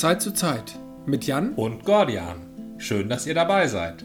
[0.00, 2.74] Zeit zu Zeit mit Jan und Gordian.
[2.78, 4.02] Schön, dass ihr dabei seid.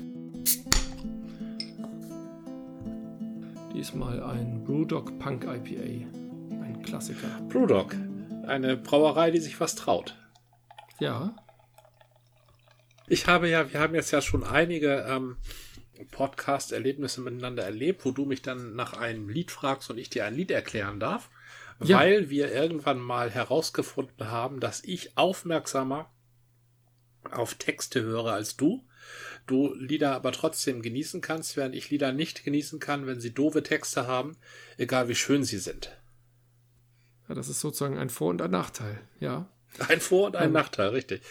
[3.74, 6.06] Diesmal ein Brewdog Punk IPA.
[6.62, 7.29] Ein Klassiker.
[7.47, 7.96] Brewdog,
[8.46, 10.15] eine Brauerei, die sich was traut.
[10.99, 11.35] Ja.
[13.08, 15.38] Ich habe ja, wir haben jetzt ja schon einige ähm,
[16.12, 20.35] Podcast-Erlebnisse miteinander erlebt, wo du mich dann nach einem Lied fragst und ich dir ein
[20.35, 21.30] Lied erklären darf,
[21.81, 21.98] ja.
[21.98, 26.12] weil wir irgendwann mal herausgefunden haben, dass ich aufmerksamer
[27.31, 28.84] auf Texte höre als du.
[29.45, 33.63] Du Lieder aber trotzdem genießen kannst, während ich Lieder nicht genießen kann, wenn sie doofe
[33.63, 34.38] Texte haben,
[34.77, 35.98] egal wie schön sie sind.
[37.30, 39.48] Ja, das ist sozusagen ein Vor- und ein Nachteil, ja.
[39.88, 40.53] Ein Vor- und ein ähm.
[40.53, 41.22] Nachteil, richtig.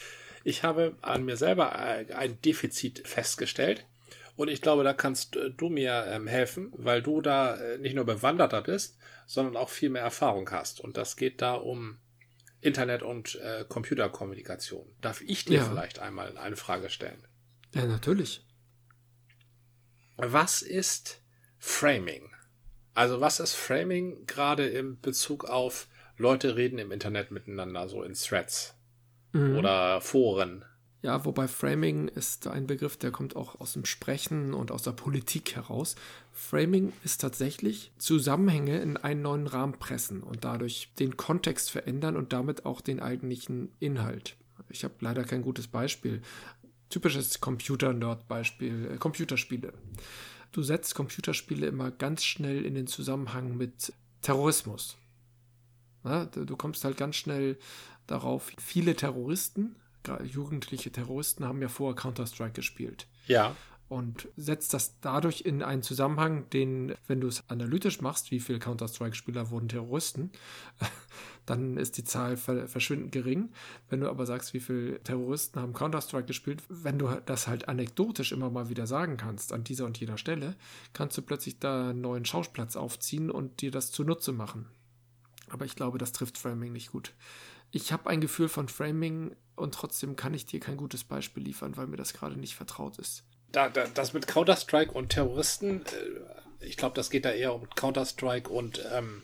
[0.45, 3.85] Ich habe an mir selber ein Defizit festgestellt.
[4.37, 7.95] Und ich glaube, da kannst äh, du mir ähm, helfen, weil du da äh, nicht
[7.95, 10.81] nur bewanderter bist, sondern auch viel mehr Erfahrung hast.
[10.81, 11.99] Und das geht da um
[12.61, 14.87] Internet- und äh, Computerkommunikation.
[15.01, 15.65] Darf ich dir ja.
[15.65, 17.27] vielleicht einmal eine Frage stellen?
[17.75, 18.45] Ja, natürlich.
[20.17, 21.23] Was ist
[21.59, 22.31] Framing?
[22.95, 28.15] Also was ist Framing gerade im Bezug auf Leute reden im Internet miteinander, so in
[28.15, 28.75] Threads
[29.33, 29.57] mhm.
[29.59, 30.65] oder Foren?
[31.07, 34.91] Ja, wobei Framing ist ein Begriff, der kommt auch aus dem Sprechen und aus der
[34.91, 35.95] Politik heraus.
[36.33, 42.33] Framing ist tatsächlich Zusammenhänge in einen neuen Rahmen pressen und dadurch den Kontext verändern und
[42.33, 44.35] damit auch den eigentlichen Inhalt.
[44.69, 46.23] Ich habe leider kein gutes Beispiel.
[46.91, 49.75] Typisches Computer-Nerd-Beispiel, äh, Computerspiele.
[50.51, 54.97] Du setzt Computerspiele immer ganz schnell in den Zusammenhang mit Terrorismus.
[56.03, 57.59] Na, du kommst halt ganz schnell
[58.09, 59.77] darauf, viele Terroristen
[60.25, 63.07] jugendliche Terroristen haben ja vorher Counter-Strike gespielt.
[63.27, 63.55] Ja.
[63.89, 68.59] Und setzt das dadurch in einen Zusammenhang, den, wenn du es analytisch machst, wie viele
[68.59, 70.33] Counter-Strike-Spieler wurden Terroristen,
[71.47, 73.51] dann ist die Zahl verschwindend gering.
[73.89, 78.33] Wenn du aber sagst, wie viele Terroristen haben Counter-Strike gespielt, wenn du das halt anekdotisch
[78.33, 80.57] immer mal wieder sagen kannst, an dieser und jener Stelle,
[80.93, 84.67] kannst du plötzlich da einen neuen Schausplatz aufziehen und dir das zunutze machen.
[85.49, 87.15] Aber ich glaube, das trifft Framing nicht gut.
[87.71, 91.77] Ich habe ein Gefühl von Framing und trotzdem kann ich dir kein gutes Beispiel liefern,
[91.77, 93.25] weil mir das gerade nicht vertraut ist.
[93.53, 97.69] Da, da, das mit Counter-Strike und Terroristen, äh, ich glaube, das geht da eher um
[97.71, 99.23] Counter-Strike und ähm,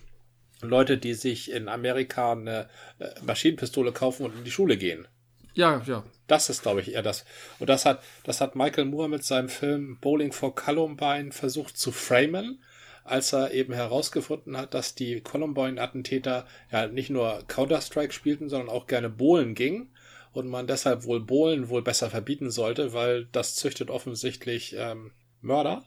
[0.60, 5.06] Leute, die sich in Amerika eine äh, Maschinenpistole kaufen und in die Schule gehen.
[5.54, 6.04] Ja, ja.
[6.28, 7.25] Das ist, glaube ich, eher das.
[7.58, 11.92] Und das hat, das hat Michael Moore mit seinem Film Bowling for Columbine versucht zu
[11.92, 12.62] framen
[13.04, 18.86] als er eben herausgefunden hat, dass die Columbine-Attentäter ja nicht nur Counter-Strike spielten, sondern auch
[18.86, 19.94] gerne Bowlen gingen
[20.32, 25.84] und man deshalb wohl Bowlen wohl besser verbieten sollte, weil das züchtet offensichtlich ähm, Mörder.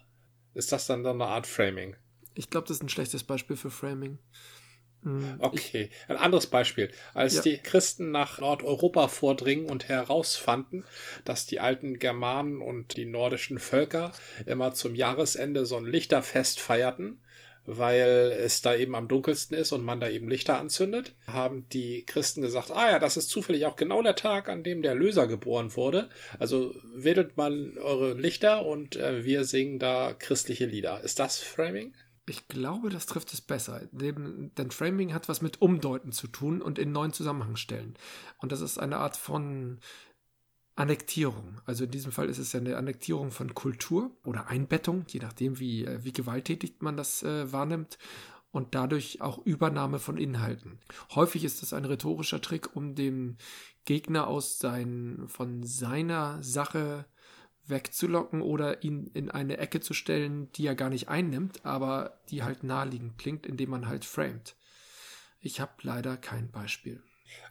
[0.53, 1.96] Ist das dann, dann eine Art Framing?
[2.34, 4.20] Ich glaube, das ist ein schlechtes Beispiel für Framing.
[5.06, 5.36] Mhm.
[5.40, 6.90] Okay, ein anderes Beispiel.
[7.14, 7.42] Als ja.
[7.44, 10.84] die Christen nach Nordeuropa vordringen und herausfanden,
[11.26, 14.12] dass die alten Germanen und die nordischen Völker
[14.48, 17.20] immer zum Jahresende so ein Lichterfest feierten,
[17.68, 22.04] weil es da eben am dunkelsten ist und man da eben Lichter anzündet, haben die
[22.04, 25.28] Christen gesagt, ah ja, das ist zufällig auch genau der Tag, an dem der Löser
[25.28, 26.10] geboren wurde.
[26.40, 31.04] Also wedelt man eure Lichter und äh, wir singen da christliche Lieder.
[31.04, 31.94] Ist das Framing?
[32.28, 33.81] Ich glaube, das trifft es besser.
[33.91, 37.96] Denn Framing hat was mit Umdeuten zu tun und in neuen Zusammenhang stellen.
[38.40, 39.80] Und das ist eine Art von
[40.75, 41.62] Annektierung.
[41.66, 45.59] Also in diesem Fall ist es ja eine Annektierung von Kultur oder Einbettung, je nachdem,
[45.59, 47.97] wie, äh, wie gewalttätig man das äh, wahrnimmt.
[48.52, 50.80] Und dadurch auch Übernahme von Inhalten.
[51.14, 53.35] Häufig ist das ein rhetorischer Trick, um dem
[53.84, 57.06] Gegner aus sein, von seiner Sache
[57.68, 62.44] wegzulocken oder ihn in eine Ecke zu stellen, die er gar nicht einnimmt, aber die
[62.44, 64.56] halt naheliegend klingt, indem man halt framet.
[65.42, 67.02] Ich habe leider kein Beispiel.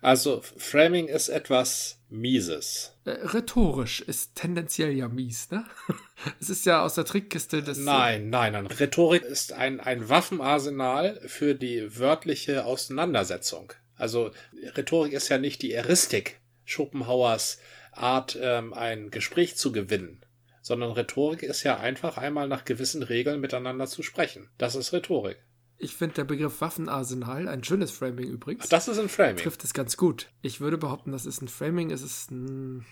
[0.01, 2.93] Also Framing ist etwas Mieses.
[3.05, 5.65] Äh, rhetorisch ist tendenziell ja mies, ne?
[6.41, 7.79] es ist ja aus der Trickkiste des.
[7.79, 8.67] Nein, nein, nein.
[8.67, 13.73] Rhetorik ist ein, ein Waffenarsenal für die wörtliche Auseinandersetzung.
[13.97, 14.31] Also
[14.77, 17.59] Rhetorik ist ja nicht die Eristik Schopenhauers
[17.97, 20.25] Art, ähm, ein Gespräch zu gewinnen,
[20.63, 24.49] sondern Rhetorik ist ja einfach einmal nach gewissen Regeln miteinander zu sprechen.
[24.59, 25.39] Das ist Rhetorik.
[25.77, 28.69] Ich finde der Begriff Waffenarsenal ein schönes Framing übrigens.
[28.69, 29.37] Das ist ein Framing.
[29.37, 30.29] Trifft es ganz gut.
[30.41, 31.91] Ich würde behaupten, das ist ein Framing.
[31.91, 32.87] Es ist ein.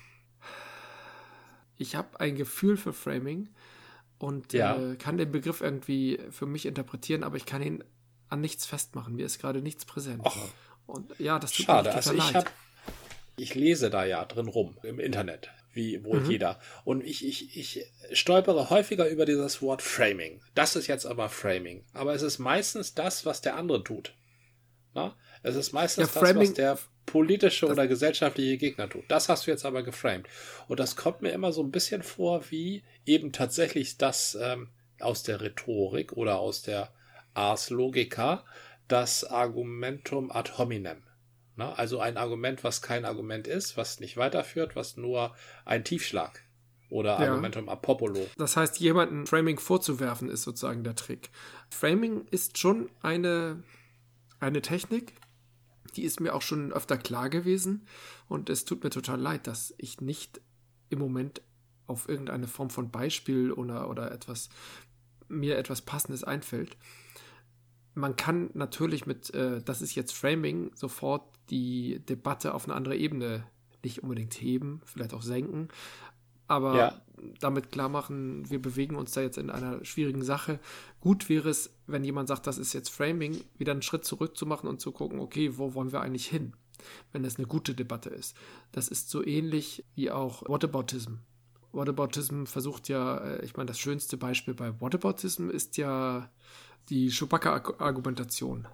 [1.78, 3.48] Ich habe ein Gefühl für Framing
[4.18, 4.76] und ja.
[4.76, 7.82] äh, kann den Begriff irgendwie für mich interpretieren, aber ich kann ihn
[8.28, 9.14] an nichts festmachen.
[9.14, 10.24] Mir ist gerade nichts präsent.
[10.24, 10.50] Och,
[10.86, 11.88] und ja, das tut schade.
[11.88, 12.50] Mir also ich habe
[13.36, 16.30] ich lese da ja drin rum im Internet, wie wohl mhm.
[16.30, 16.60] jeder.
[16.84, 20.40] Und ich, ich, ich stolpere häufiger über dieses Wort Framing.
[20.54, 21.84] Das ist jetzt aber Framing.
[21.92, 24.14] Aber es ist meistens das, was der andere tut.
[24.94, 25.16] Na?
[25.42, 26.78] Es ist meistens ja, das, was der.
[27.06, 29.04] politische oder gesellschaftliche Gegner tut.
[29.08, 30.26] Das hast du jetzt aber geframed.
[30.68, 34.68] Und das kommt mir immer so ein bisschen vor, wie eben tatsächlich das ähm,
[35.00, 36.92] aus der Rhetorik oder aus der
[37.34, 38.44] Ars Logica
[38.88, 41.02] das Argumentum ad hominem.
[41.56, 45.34] Na, also ein Argument, was kein Argument ist, was nicht weiterführt, was nur
[45.64, 46.42] ein Tiefschlag
[46.88, 47.30] oder ja.
[47.30, 48.26] Argumentum apopolo.
[48.36, 51.30] Das heißt, jemanden Framing vorzuwerfen, ist sozusagen der Trick.
[51.70, 53.62] Framing ist schon eine,
[54.40, 55.14] eine Technik,
[55.96, 57.86] die ist mir auch schon öfter klar gewesen
[58.28, 60.40] und es tut mir total leid, dass ich nicht
[60.88, 61.42] im Moment
[61.86, 64.48] auf irgendeine Form von Beispiel oder, oder etwas
[65.28, 66.76] mir etwas Passendes einfällt.
[67.94, 72.96] Man kann natürlich mit, äh, das ist jetzt Framing, sofort die Debatte auf eine andere
[72.96, 73.44] Ebene
[73.84, 75.68] nicht unbedingt heben, vielleicht auch senken,
[76.52, 77.02] aber ja.
[77.40, 80.60] damit klar machen, wir bewegen uns da jetzt in einer schwierigen Sache.
[81.00, 84.46] Gut wäre es, wenn jemand sagt, das ist jetzt Framing, wieder einen Schritt zurück zu
[84.46, 86.54] machen und zu gucken, okay, wo wollen wir eigentlich hin?
[87.12, 88.36] Wenn es eine gute Debatte ist.
[88.72, 91.14] Das ist so ähnlich wie auch Whataboutism.
[91.72, 96.30] Whataboutism versucht ja, äh, ich meine, das schönste Beispiel bei Whataboutism ist ja
[96.88, 98.66] die Chewbacca-Argumentation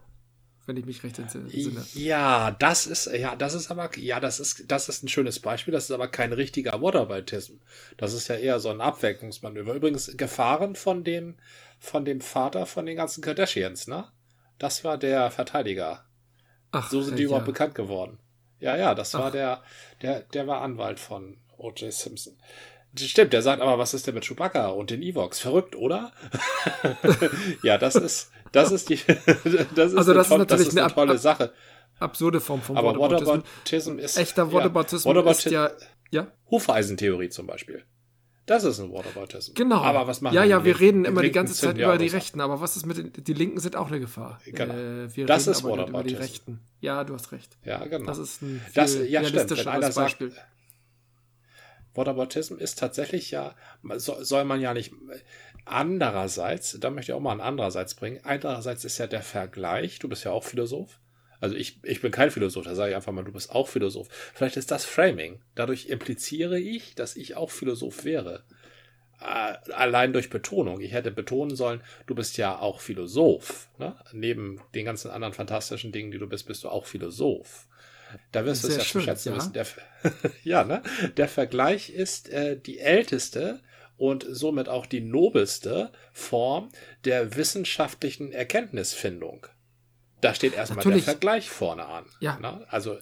[0.69, 1.49] wenn ich mich recht entsinne.
[1.95, 5.73] Ja, das ist, ja, das ist aber, ja, das ist, das ist ein schönes Beispiel.
[5.73, 7.55] Das ist aber kein richtiger Whataboutism.
[7.97, 9.73] Das ist ja eher so ein Abwägungsmanöver.
[9.73, 11.37] Übrigens gefahren von dem,
[11.81, 14.05] von dem Vater von den ganzen Kardashians, ne?
[14.59, 16.05] Das war der Verteidiger.
[16.71, 17.29] Ach, so sind die ja.
[17.29, 18.19] überhaupt bekannt geworden.
[18.61, 19.21] Ja, ja, das Ach.
[19.21, 19.63] war der,
[20.03, 21.91] der, der war Anwalt von O.J.
[21.91, 22.37] Simpson.
[22.99, 25.41] Stimmt, der sagt aber, was ist denn mit Chewbacca und den Evox?
[25.41, 26.13] Verrückt, oder?
[27.63, 28.97] ja, das ist, das ist die,
[29.75, 31.53] das ist, also das eine, ist natürlich das ist eine, tolle ab, Sache.
[31.99, 35.71] Absurde Form von Aber Whataboutism ist, echter Whataboutism ja, ist ja,
[36.11, 36.33] ja.
[36.51, 37.85] Hufeisentheorie zum Beispiel.
[38.47, 39.53] Das ist ein Whataboutism.
[39.55, 39.83] Genau.
[39.83, 42.61] Aber was machen Ja, ja, wir reden immer die ganze Zeit über die Rechten, aber
[42.61, 44.41] was ist mit den, die Linken sind auch eine Gefahr.
[44.47, 44.75] Genau.
[44.75, 45.91] Äh, wir das ist Whataboutism.
[45.91, 46.61] über die Rechten.
[46.81, 47.59] Ja, du hast recht.
[47.65, 48.07] Ja, genau.
[48.07, 50.31] Das ist ein das, ja, realistischeres Beispiel.
[50.31, 50.47] Sagt,
[51.95, 54.93] Whataboutism ist tatsächlich ja, soll man ja nicht.
[55.65, 58.21] Andererseits, da möchte ich auch mal ein andererseits bringen.
[58.23, 61.01] Andererseits ist ja der Vergleich, du bist ja auch Philosoph.
[61.41, 64.09] Also ich, ich bin kein Philosoph, da sage ich einfach mal, du bist auch Philosoph.
[64.35, 65.41] Vielleicht ist das Framing.
[65.55, 68.45] Dadurch impliziere ich, dass ich auch Philosoph wäre.
[69.21, 70.81] Äh, allein durch Betonung.
[70.81, 73.69] Ich hätte betonen sollen, du bist ja auch Philosoph.
[73.79, 73.97] Ne?
[74.13, 77.68] Neben den ganzen anderen fantastischen Dingen, die du bist, bist du auch Philosoph.
[78.33, 79.37] Da wirst du es ja schön, schätzen ja.
[79.37, 79.53] wissen.
[79.53, 79.67] Der,
[80.45, 80.83] ja, ne?
[81.17, 83.61] Der Vergleich ist äh, die älteste
[83.97, 86.71] und somit auch die nobelste Form
[87.05, 89.47] der wissenschaftlichen Erkenntnisfindung.
[90.21, 91.05] Da steht erstmal Natürlich.
[91.05, 92.07] der Vergleich vorne an.
[92.21, 92.39] Ja.
[92.39, 92.67] Ne?
[92.69, 92.99] Also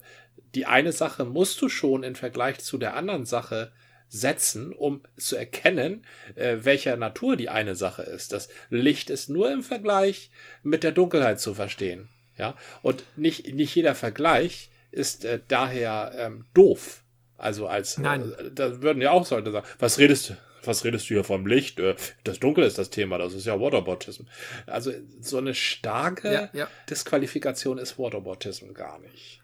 [0.55, 3.73] die eine Sache musst du schon im Vergleich zu der anderen Sache
[4.09, 8.33] setzen, um zu erkennen, äh, welcher Natur die eine Sache ist.
[8.33, 10.31] Das Licht ist nur im Vergleich
[10.63, 12.09] mit der Dunkelheit zu verstehen.
[12.39, 17.03] Ja, und nicht, nicht jeder Vergleich ist äh, daher ähm, doof.
[17.39, 18.33] Also als Nein.
[18.33, 20.37] Äh, da würden ja auch Leute sagen, was redest du?
[20.65, 21.79] Was redest du hier vom Licht?
[21.79, 21.95] Äh,
[22.25, 24.25] das Dunkel ist das Thema, das ist ja Waterbautism.
[24.67, 26.69] Also so eine starke ja, ja.
[26.91, 29.41] Disqualifikation ist Waterbautism gar nicht.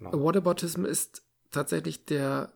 [0.00, 0.12] No.
[0.12, 2.52] Waterbautism ist tatsächlich der,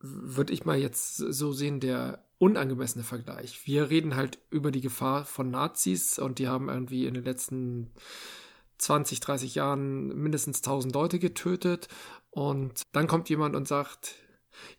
[0.00, 3.66] würde ich mal jetzt so sehen, der unangemessene Vergleich.
[3.66, 7.92] Wir reden halt über die Gefahr von Nazis und die haben irgendwie in den letzten
[8.82, 11.88] 20, 30 Jahren mindestens 1000 Leute getötet.
[12.30, 14.16] Und dann kommt jemand und sagt,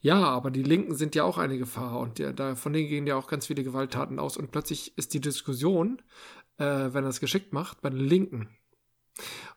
[0.01, 3.07] ja, aber die Linken sind ja auch eine Gefahr und ja, da, von denen gehen
[3.07, 4.37] ja auch ganz viele Gewalttaten aus.
[4.37, 6.01] Und plötzlich ist die Diskussion,
[6.57, 8.49] äh, wenn er es geschickt macht, bei den Linken.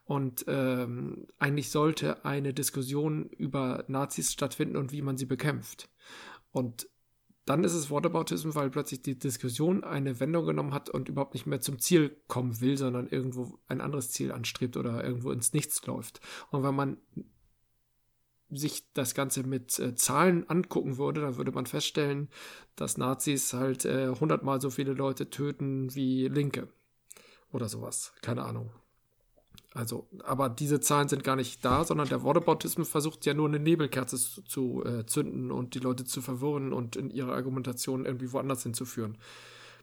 [0.04, 5.88] Und ähm, eigentlich sollte eine Diskussion über Nazis stattfinden und wie man sie bekämpft.
[6.52, 6.88] Und
[7.46, 11.46] dann ist es Whataboutism, weil plötzlich die Diskussion eine Wendung genommen hat und überhaupt nicht
[11.46, 15.86] mehr zum Ziel kommen will, sondern irgendwo ein anderes Ziel anstrebt oder irgendwo ins Nichts
[15.86, 16.20] läuft.
[16.50, 16.98] Und wenn man
[18.50, 22.28] sich das Ganze mit äh, Zahlen angucken würde, dann würde man feststellen,
[22.74, 26.68] dass Nazis halt äh, hundertmal so viele Leute töten wie Linke.
[27.52, 28.12] Oder sowas.
[28.22, 28.70] Keine Ahnung.
[29.76, 33.58] Also, aber diese Zahlen sind gar nicht da, sondern der Whataboutismus versucht ja nur eine
[33.58, 38.32] Nebelkerze zu, zu äh, zünden und die Leute zu verwirren und in ihrer Argumentation irgendwie
[38.32, 39.18] woanders hinzuführen.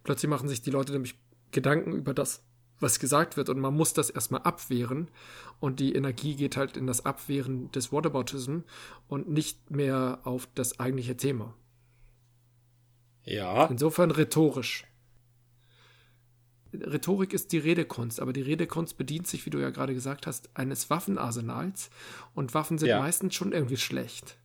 [0.04, 1.14] Plötzlich machen sich die Leute nämlich
[1.52, 2.42] Gedanken über das,
[2.80, 5.12] was gesagt wird und man muss das erstmal abwehren
[5.60, 8.62] und die Energie geht halt in das Abwehren des Whataboutism
[9.08, 11.54] und nicht mehr auf das eigentliche Thema.
[13.26, 13.68] Ja.
[13.68, 14.86] Insofern rhetorisch.
[16.74, 20.50] Rhetorik ist die Redekunst, aber die Redekunst bedient sich, wie du ja gerade gesagt hast,
[20.56, 21.90] eines Waffenarsenals
[22.34, 23.00] und Waffen sind ja.
[23.00, 24.38] meistens schon irgendwie schlecht.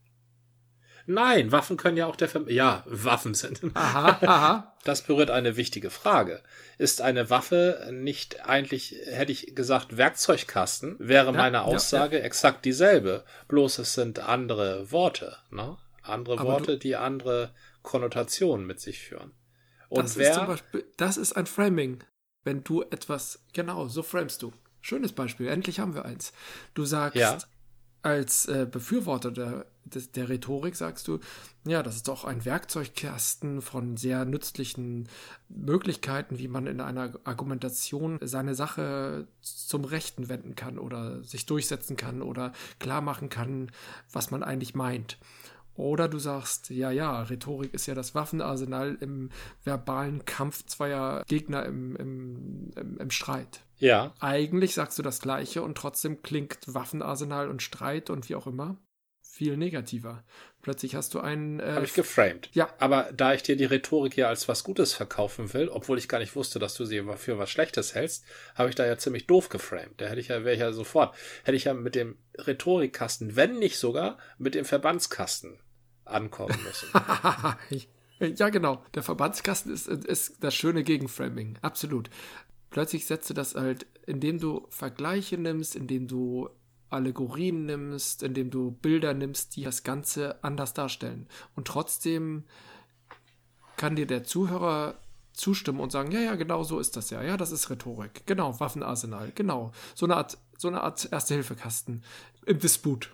[1.05, 3.61] Nein, Waffen können ja auch der Ver ja Waffen sind.
[3.73, 4.75] Aha, aha.
[4.83, 6.43] Das berührt eine wichtige Frage.
[6.77, 10.97] Ist eine Waffe nicht eigentlich, hätte ich gesagt, Werkzeugkasten?
[10.99, 13.25] Wäre ja, meine Aussage ja, exakt dieselbe.
[13.47, 15.77] Bloß es sind andere Worte, ne?
[16.03, 19.31] Andere Aber Worte, die andere Konnotationen mit sich führen.
[19.89, 22.03] Und das wer, ist zum Beispiel, das ist ein Framing.
[22.43, 24.51] Wenn du etwas, genau, so framest du.
[24.81, 26.31] Schönes Beispiel, endlich haben wir eins.
[26.73, 27.37] Du sagst, ja.
[28.01, 31.19] als äh, Befürworter der, der, der, Rhetorik sagst du,
[31.65, 35.09] ja, das ist doch ein Werkzeugkasten von sehr nützlichen
[35.49, 41.97] Möglichkeiten, wie man in einer Argumentation seine Sache zum Rechten wenden kann oder sich durchsetzen
[41.97, 43.69] kann oder klar machen kann,
[44.11, 45.17] was man eigentlich meint.
[45.79, 49.29] Oder du sagst, ja, ja, Rhetorik ist ja das Waffenarsenal im
[49.63, 53.61] verbalen Kampf zweier Gegner im, im, im, im Streit.
[53.77, 54.13] Ja.
[54.19, 58.75] Eigentlich sagst du das Gleiche und trotzdem klingt Waffenarsenal und Streit und wie auch immer
[59.21, 60.25] viel negativer.
[60.61, 61.61] Plötzlich hast du einen.
[61.61, 62.49] Äh, Habe ich geframed.
[62.51, 62.67] Ja.
[62.79, 66.19] Aber da ich dir die Rhetorik ja als was Gutes verkaufen will, obwohl ich gar
[66.19, 69.47] nicht wusste, dass du sie für was Schlechtes hältst, habe ich da ja ziemlich doof
[69.47, 69.93] geframed.
[69.95, 73.59] Da hätte ich ja, wäre ich ja sofort, hätte ich ja mit dem Rhetorikkasten, wenn
[73.59, 75.57] nicht sogar mit dem Verbandskasten
[76.09, 76.89] ankommen müssen.
[78.37, 78.83] ja, genau.
[78.93, 81.57] Der Verbandskasten ist, ist das schöne Gegenframing.
[81.61, 82.09] Absolut.
[82.69, 86.49] Plötzlich setzt du das halt, indem du Vergleiche nimmst, indem du
[86.89, 91.27] Allegorien nimmst, indem du Bilder nimmst, die das Ganze anders darstellen.
[91.55, 92.43] Und trotzdem
[93.77, 94.99] kann dir der Zuhörer
[95.33, 97.23] zustimmen und sagen, ja, ja, genau so ist das ja.
[97.23, 98.23] Ja, das ist Rhetorik.
[98.25, 99.31] Genau, Waffenarsenal.
[99.35, 99.71] Genau.
[99.95, 102.03] So eine Art, so eine Art Erste-Hilfe-Kasten
[102.45, 103.11] im Disput.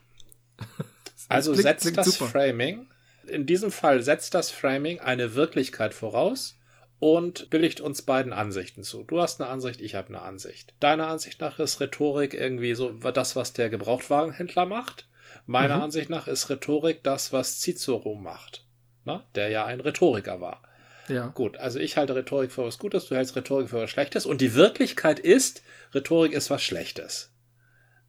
[1.30, 2.30] Also klingt, setzt klingt das super.
[2.30, 2.88] Framing,
[3.28, 6.58] in diesem Fall setzt das Framing eine Wirklichkeit voraus
[7.00, 9.04] und billigt uns beiden Ansichten zu.
[9.04, 10.74] Du hast eine Ansicht, ich habe eine Ansicht.
[10.80, 15.08] Deiner Ansicht nach ist Rhetorik irgendwie so das, was der Gebrauchtwagenhändler macht.
[15.46, 15.84] Meiner mhm.
[15.84, 18.66] Ansicht nach ist Rhetorik das, was Cicero macht,
[19.04, 19.24] ne?
[19.36, 20.62] der ja ein Rhetoriker war.
[21.08, 21.28] Ja.
[21.28, 24.42] Gut, also ich halte Rhetorik für was Gutes, du hältst Rhetorik für was Schlechtes und
[24.42, 25.62] die Wirklichkeit ist,
[25.94, 27.32] Rhetorik ist was Schlechtes.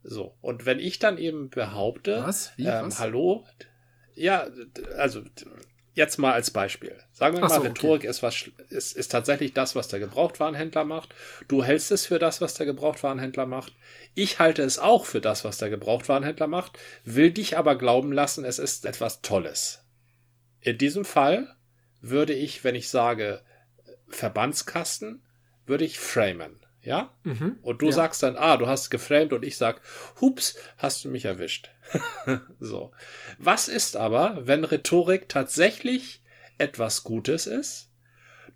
[0.09, 2.53] So, und wenn ich dann eben behaupte, was?
[2.57, 3.01] Wie, ähm, was?
[3.01, 3.45] hallo,
[4.15, 4.47] ja,
[4.97, 5.23] also
[5.95, 6.97] jetzt mal als Beispiel.
[7.13, 8.09] Sagen wir mal, so, Rhetorik okay.
[8.09, 11.13] ist, was, ist, ist tatsächlich das, was der Gebrauchtwarenhändler macht.
[11.49, 13.73] Du hältst es für das, was der Gebrauchtwarenhändler macht.
[14.15, 18.45] Ich halte es auch für das, was der Gebrauchtwarenhändler macht, will dich aber glauben lassen,
[18.45, 19.83] es ist etwas Tolles.
[20.61, 21.57] In diesem Fall
[22.01, 23.43] würde ich, wenn ich sage
[24.09, 25.23] Verbandskasten,
[25.67, 26.61] würde ich framen.
[26.87, 27.11] Ja?
[27.25, 27.93] Mhm, und du ja.
[27.93, 29.81] sagst dann, ah, du hast geframed und ich sag,
[30.21, 31.71] hups, hast du mich erwischt.
[32.61, 32.93] so.
[33.39, 36.23] Was ist aber, wenn Rhetorik tatsächlich
[36.59, 37.91] etwas Gutes ist?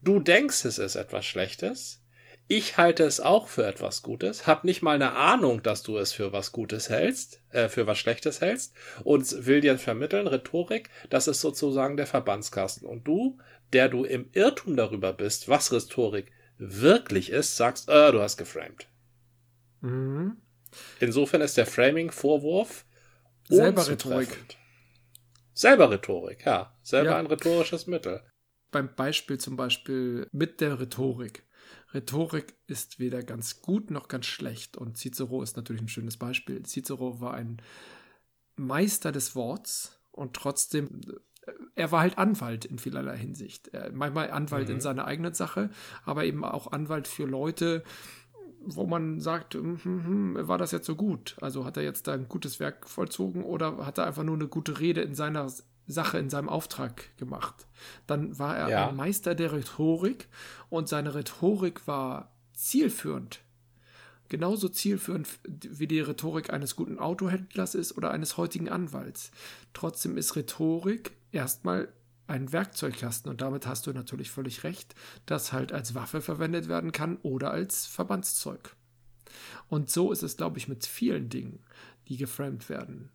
[0.01, 2.05] Du denkst, es ist etwas Schlechtes.
[2.47, 6.13] Ich halte es auch für etwas Gutes, hab nicht mal eine Ahnung, dass du es
[6.13, 11.27] für was Gutes hältst, äh, für was Schlechtes hältst und will dir vermitteln, Rhetorik, das
[11.27, 12.89] ist sozusagen der Verbandskasten.
[12.89, 13.39] Und du,
[13.73, 18.87] der du im Irrtum darüber bist, was Rhetorik wirklich ist, sagst, äh, du hast geframed.
[19.81, 20.37] Mhm.
[21.01, 22.85] Insofern ist der Framing-Vorwurf
[23.49, 24.57] selber Rhetorik.
[25.55, 26.79] Selber Rhetorik, ja.
[26.83, 27.19] Selber ja.
[27.19, 28.23] ein rhetorisches Mittel.
[28.71, 31.45] Beim Beispiel zum Beispiel mit der Rhetorik.
[31.93, 34.77] Rhetorik ist weder ganz gut noch ganz schlecht.
[34.77, 36.63] Und Cicero ist natürlich ein schönes Beispiel.
[36.65, 37.61] Cicero war ein
[38.57, 41.01] Meister des Worts und trotzdem
[41.75, 43.71] er war halt Anwalt in vielerlei Hinsicht.
[43.93, 44.77] manchmal Anwalt mhm.
[44.77, 45.71] in seiner eigenen Sache,
[46.05, 47.83] aber eben auch Anwalt für Leute,
[48.61, 51.37] wo man sagt, hm, hm, hm, war das jetzt so gut?
[51.41, 54.49] Also hat er jetzt da ein gutes Werk vollzogen oder hat er einfach nur eine
[54.49, 55.51] gute Rede in seiner
[55.87, 57.67] Sache, in seinem Auftrag gemacht?
[58.07, 58.89] Dann war er ja.
[58.89, 60.29] ein Meister der Rhetorik
[60.69, 63.41] und seine Rhetorik war zielführend.
[64.29, 69.33] Genauso zielführend wie die Rhetorik eines guten Autohändlers ist oder eines heutigen Anwalts.
[69.73, 71.93] Trotzdem ist Rhetorik erstmal
[72.27, 74.95] ein Werkzeugkasten und damit hast du natürlich völlig recht,
[75.27, 78.77] das halt als Waffe verwendet werden kann oder als Verbandszeug.
[79.69, 81.61] Und so ist es, glaube ich, mit vielen Dingen,
[82.09, 83.11] die geframed werden.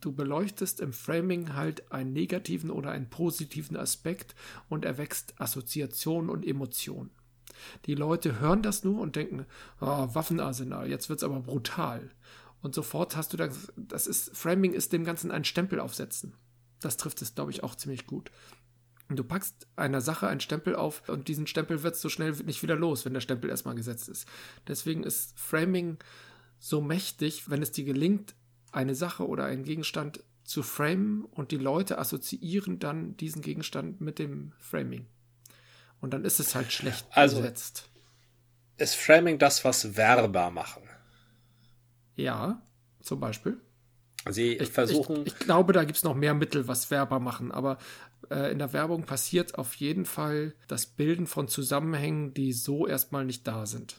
[0.00, 4.34] du beleuchtest im Framing halt einen negativen oder einen positiven Aspekt
[4.68, 7.10] und erwächst Assoziation und Emotion.
[7.84, 9.44] Die Leute hören das nur und denken,
[9.80, 12.10] oh, Waffenarsenal, jetzt wird es aber brutal.
[12.62, 16.34] Und sofort hast du das, das ist, Framing ist dem Ganzen einen Stempel aufsetzen.
[16.80, 18.30] Das trifft es, glaube ich, auch ziemlich gut.
[19.08, 22.76] Du packst einer Sache einen Stempel auf und diesen Stempel wird so schnell nicht wieder
[22.76, 24.26] los, wenn der Stempel erstmal gesetzt ist.
[24.68, 25.98] Deswegen ist Framing
[26.60, 28.34] so mächtig, wenn es dir gelingt,
[28.70, 34.18] eine Sache oder einen Gegenstand zu framen und die Leute assoziieren dann diesen Gegenstand mit
[34.18, 35.06] dem Framing.
[36.00, 37.88] Und dann ist es halt schlecht also gesetzt.
[38.76, 40.82] Ist Framing das, was Werber machen?
[42.16, 42.62] Ja,
[43.00, 43.60] zum Beispiel.
[44.28, 45.22] Sie ich, versuchen.
[45.24, 47.78] Ich, ich, glaube, da gibt es noch mehr Mittel, was Werber machen, aber
[48.30, 53.24] äh, in der Werbung passiert auf jeden Fall das Bilden von Zusammenhängen, die so erstmal
[53.24, 53.96] nicht da sind.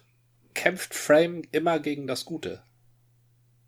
[0.53, 2.61] Kämpft Frame immer gegen das Gute?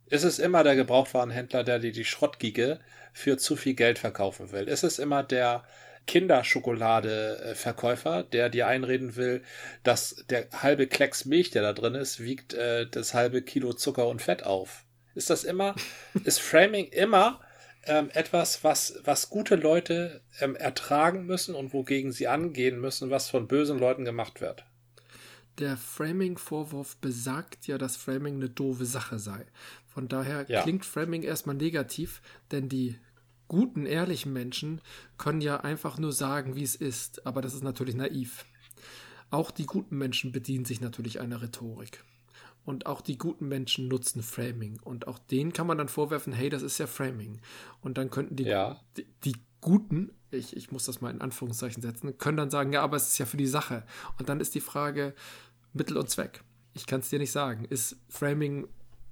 [0.07, 2.79] Ist es immer der Gebrauchtwarenhändler, der dir die Schrottgiege
[3.13, 4.67] für zu viel Geld verkaufen will?
[4.67, 5.63] Ist es immer der
[6.05, 9.41] Kinderschokoladeverkäufer, der dir einreden will,
[9.83, 14.07] dass der halbe Klecks Milch, der da drin ist, wiegt äh, das halbe Kilo Zucker
[14.07, 14.83] und Fett auf?
[15.15, 15.75] Ist das immer,
[16.23, 17.39] ist Framing immer
[17.85, 23.29] ähm, etwas, was, was gute Leute ähm, ertragen müssen und wogegen sie angehen müssen, was
[23.29, 24.65] von bösen Leuten gemacht wird?
[25.59, 29.45] Der Framing-Vorwurf besagt ja, dass Framing eine doofe Sache sei.
[29.85, 30.63] Von daher ja.
[30.63, 32.97] klingt Framing erstmal negativ, denn die
[33.47, 34.81] guten, ehrlichen Menschen
[35.19, 38.45] können ja einfach nur sagen, wie es ist, aber das ist natürlich naiv.
[39.29, 42.03] Auch die guten Menschen bedienen sich natürlich einer Rhetorik.
[42.65, 44.79] Und auch die guten Menschen nutzen Framing.
[44.81, 47.41] Und auch denen kann man dann vorwerfen, hey, das ist ja Framing.
[47.81, 48.79] Und dann könnten die, ja.
[48.95, 52.81] die, die, Guten, ich, ich muss das mal in Anführungszeichen setzen, können dann sagen, ja,
[52.83, 53.85] aber es ist ja für die Sache.
[54.19, 55.15] Und dann ist die Frage
[55.71, 56.43] Mittel und Zweck.
[56.73, 57.63] Ich kann es dir nicht sagen.
[57.63, 58.67] Ist Framing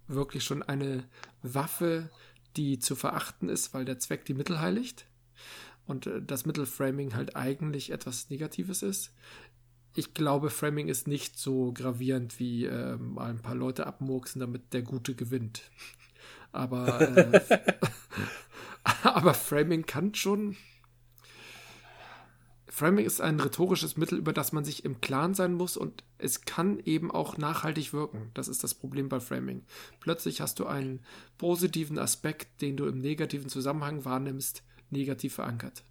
[0.07, 1.05] wirklich schon eine
[1.41, 2.09] Waffe,
[2.57, 5.05] die zu verachten ist, weil der Zweck die Mittel heiligt?
[5.85, 9.13] Und äh, das Mittelframing halt eigentlich etwas Negatives ist?
[9.93, 14.73] Ich glaube, Framing ist nicht so gravierend wie äh, mal ein paar Leute abmurksen, damit
[14.73, 15.63] der Gute gewinnt.
[16.51, 17.41] Aber, äh,
[19.03, 20.55] aber Framing kann schon.
[22.67, 26.45] Framing ist ein rhetorisches Mittel, über das man sich im Klaren sein muss und es
[26.45, 28.31] kann eben auch nachhaltig wirken.
[28.33, 29.63] Das ist das Problem bei Framing.
[29.99, 31.01] Plötzlich hast du einen
[31.37, 35.83] positiven Aspekt, den du im negativen Zusammenhang wahrnimmst, negativ verankert.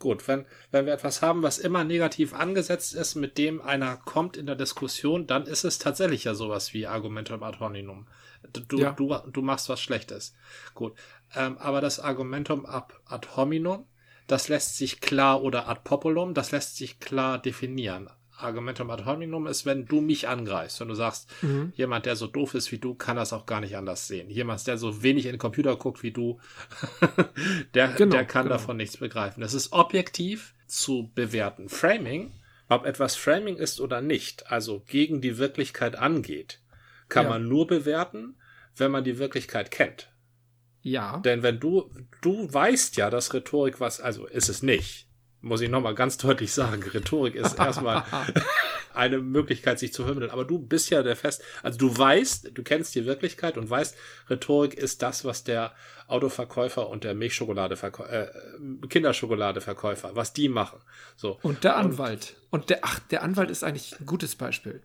[0.00, 4.38] Gut, wenn, wenn wir etwas haben, was immer negativ angesetzt ist, mit dem einer kommt
[4.38, 8.08] in der Diskussion, dann ist es tatsächlich ja sowas wie Argumentum ad hominem.
[8.50, 8.92] Du, ja.
[8.92, 10.34] du, du machst was Schlechtes.
[10.72, 10.94] Gut.
[11.36, 13.84] Ähm, aber das Argumentum ab, ad hominem,
[14.26, 18.08] das lässt sich klar oder ad populum, das lässt sich klar definieren.
[18.42, 21.72] Argumentum ad hominem ist, wenn du mich angreifst, wenn du sagst, mhm.
[21.76, 24.30] jemand, der so doof ist wie du, kann das auch gar nicht anders sehen.
[24.30, 26.40] Jemand, der so wenig in den Computer guckt wie du,
[27.74, 28.56] der, genau, der kann genau.
[28.56, 29.40] davon nichts begreifen.
[29.40, 31.68] Das ist objektiv zu bewerten.
[31.68, 32.32] Framing,
[32.68, 36.60] ob etwas Framing ist oder nicht, also gegen die Wirklichkeit angeht,
[37.08, 37.30] kann ja.
[37.30, 38.36] man nur bewerten,
[38.76, 40.12] wenn man die Wirklichkeit kennt.
[40.82, 41.18] Ja.
[41.18, 41.90] Denn wenn du,
[42.22, 45.09] du weißt ja, dass Rhetorik was, also ist es nicht
[45.42, 48.04] muss ich nochmal ganz deutlich sagen, Rhetorik ist erstmal
[48.94, 50.30] eine Möglichkeit, sich zu vermitteln.
[50.30, 53.96] Aber du bist ja der Fest, also du weißt, du kennst die Wirklichkeit und weißt,
[54.28, 55.72] Rhetorik ist das, was der
[56.08, 60.80] Autoverkäufer und der Milchschokoladeverkäufer, äh, Kinderschokoladeverkäufer, was die machen.
[61.16, 61.38] So.
[61.42, 62.36] Und der Anwalt.
[62.50, 64.82] Und, und der, ach, der Anwalt ist eigentlich ein gutes Beispiel.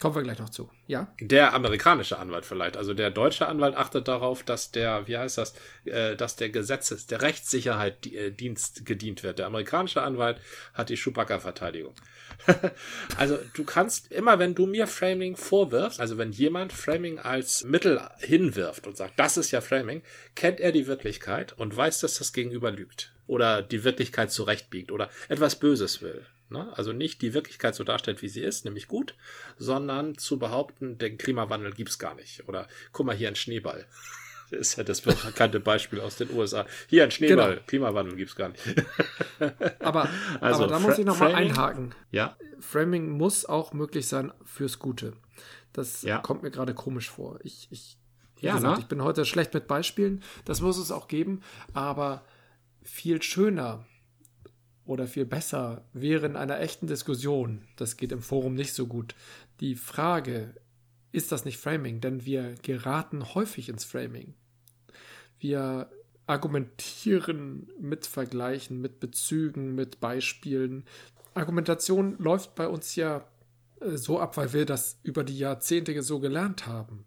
[0.00, 0.70] Kommen wir gleich noch zu.
[0.86, 1.08] Ja?
[1.20, 2.76] Der amerikanische Anwalt vielleicht.
[2.76, 5.54] Also der deutsche Anwalt achtet darauf, dass der, wie heißt das,
[5.86, 9.38] äh, dass der Gesetzes, der Rechtssicherheit äh, Dienst gedient wird.
[9.38, 10.38] Der amerikanische Anwalt
[10.74, 11.94] hat die Chewbacca-Verteidigung.
[13.16, 18.00] also du kannst immer, wenn du mir Framing vorwirfst, also wenn jemand Framing als Mittel
[18.18, 20.02] hinwirft und sagt, das ist ja Framing,
[20.34, 25.08] kennt er die Wirklichkeit und weiß, dass das Gegenüber lügt oder die Wirklichkeit zurechtbiegt oder
[25.28, 26.26] etwas Böses will.
[26.48, 26.72] Ne?
[26.76, 29.14] Also nicht die Wirklichkeit so darstellt, wie sie ist, nämlich gut,
[29.58, 32.48] sondern zu behaupten, den Klimawandel gibt's gar nicht.
[32.48, 33.86] Oder guck mal hier ein Schneeball.
[34.48, 36.66] Das ist ja das bekannte Beispiel aus den USA.
[36.86, 37.66] Hier ein Schneeball, genau.
[37.66, 38.62] Klimawandel gibt's gar nicht.
[39.80, 40.08] aber,
[40.40, 41.96] also, aber da muss ich nochmal einhaken.
[42.12, 42.36] Ja.
[42.60, 45.14] Framing muss auch möglich sein fürs Gute.
[45.72, 46.18] Das ja.
[46.18, 47.40] kommt mir gerade komisch vor.
[47.42, 47.98] Ich, ich,
[48.38, 48.82] ja, gesagt, ne?
[48.82, 50.22] ich bin heute schlecht mit Beispielen.
[50.44, 51.42] Das muss es auch geben.
[51.74, 52.24] Aber
[52.84, 53.84] viel schöner
[54.86, 59.14] oder viel besser wäre in einer echten Diskussion, das geht im Forum nicht so gut,
[59.60, 60.54] die Frage,
[61.12, 62.00] ist das nicht Framing?
[62.00, 64.34] Denn wir geraten häufig ins Framing.
[65.38, 65.90] Wir
[66.26, 70.84] argumentieren mit Vergleichen, mit Bezügen, mit Beispielen.
[71.34, 73.26] Argumentation läuft bei uns ja
[73.80, 77.04] äh, so ab, weil wir das über die Jahrzehnte so gelernt haben.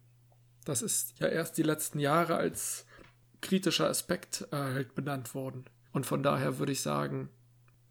[0.66, 2.86] Das ist ja erst die letzten Jahre als
[3.42, 5.66] kritischer Aspekt äh, benannt worden.
[5.92, 7.30] Und von daher würde ich sagen,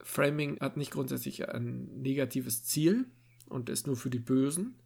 [0.00, 3.06] Framing hat nicht grundsätzlich ein negatives Ziel
[3.48, 4.76] und ist nur für die Bösen.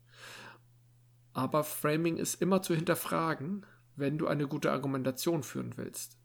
[1.32, 3.64] Aber Framing ist immer zu hinterfragen,
[3.96, 6.18] wenn du eine gute Argumentation führen willst.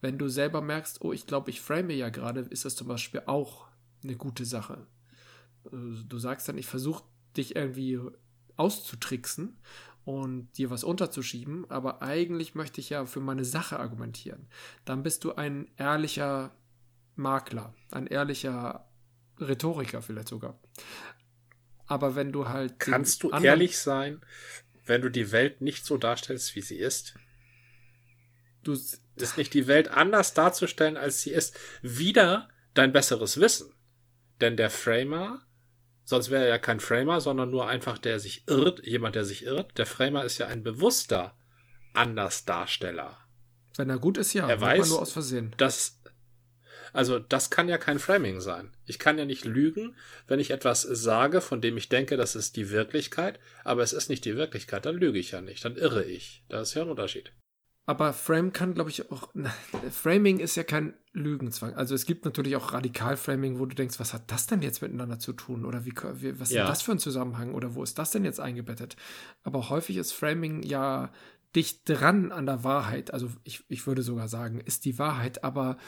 [0.00, 3.22] Wenn du selber merkst, oh, ich glaube, ich frame ja gerade, ist das zum Beispiel
[3.26, 3.66] auch
[4.02, 4.86] eine gute Sache.
[5.70, 7.04] Du sagst dann, ich versuche
[7.36, 7.98] dich irgendwie
[8.56, 9.58] auszutricksen
[10.04, 14.46] und dir was unterzuschieben, aber eigentlich möchte ich ja für meine Sache argumentieren.
[14.84, 16.54] Dann bist du ein ehrlicher
[17.16, 18.88] Makler, ein ehrlicher
[19.38, 20.58] Rhetoriker vielleicht sogar.
[21.86, 22.78] Aber wenn du halt.
[22.78, 24.20] Kannst du ehrlich sein,
[24.86, 27.14] wenn du die Welt nicht so darstellst, wie sie ist?
[28.62, 31.56] Du ist nicht die Welt anders darzustellen, als sie ist.
[31.82, 33.72] Wieder dein besseres Wissen.
[34.40, 35.42] Denn der Framer,
[36.04, 39.44] sonst wäre er ja kein Framer, sondern nur einfach der sich irrt, jemand, der sich
[39.44, 39.78] irrt.
[39.78, 41.36] Der Framer ist ja ein bewusster
[41.94, 43.16] Andersdarsteller.
[43.76, 44.48] Wenn er gut ist, ja.
[44.48, 45.54] Er weiß nur aus Versehen.
[45.56, 45.95] Dass,
[46.92, 48.70] also das kann ja kein Framing sein.
[48.86, 49.96] Ich kann ja nicht lügen,
[50.26, 54.08] wenn ich etwas sage, von dem ich denke, das ist die Wirklichkeit, aber es ist
[54.08, 56.44] nicht die Wirklichkeit, dann lüge ich ja nicht, dann irre ich.
[56.48, 57.32] Das ist ja ein Unterschied.
[57.88, 59.30] Aber Frame kann, glaube ich, auch.
[59.92, 61.74] Framing ist ja kein Lügenzwang.
[61.74, 65.20] Also es gibt natürlich auch Radikalframing, wo du denkst, was hat das denn jetzt miteinander
[65.20, 65.64] zu tun?
[65.64, 66.64] Oder wie, wie was ja.
[66.64, 67.54] ist das für ein Zusammenhang?
[67.54, 68.96] Oder wo ist das denn jetzt eingebettet?
[69.44, 71.12] Aber häufig ist Framing ja
[71.54, 73.14] dicht dran an der Wahrheit.
[73.14, 75.78] Also ich, ich würde sogar sagen, ist die Wahrheit, aber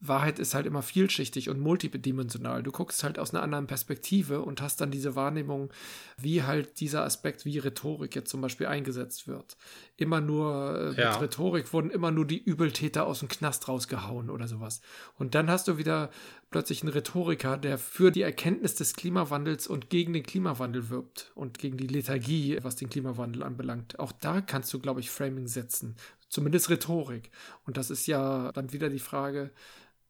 [0.00, 2.62] Wahrheit ist halt immer vielschichtig und multidimensional.
[2.62, 5.70] Du guckst halt aus einer anderen Perspektive und hast dann diese Wahrnehmung,
[6.18, 9.56] wie halt dieser Aspekt wie Rhetorik jetzt zum Beispiel eingesetzt wird.
[9.96, 11.16] Immer nur äh, mit ja.
[11.16, 14.82] Rhetorik wurden immer nur die Übeltäter aus dem Knast rausgehauen oder sowas.
[15.18, 16.10] Und dann hast du wieder
[16.50, 21.58] plötzlich einen Rhetoriker, der für die Erkenntnis des Klimawandels und gegen den Klimawandel wirbt und
[21.58, 23.98] gegen die Lethargie, was den Klimawandel anbelangt.
[23.98, 25.96] Auch da kannst du, glaube ich, Framing setzen.
[26.28, 27.30] Zumindest Rhetorik.
[27.64, 29.50] Und das ist ja dann wieder die Frage,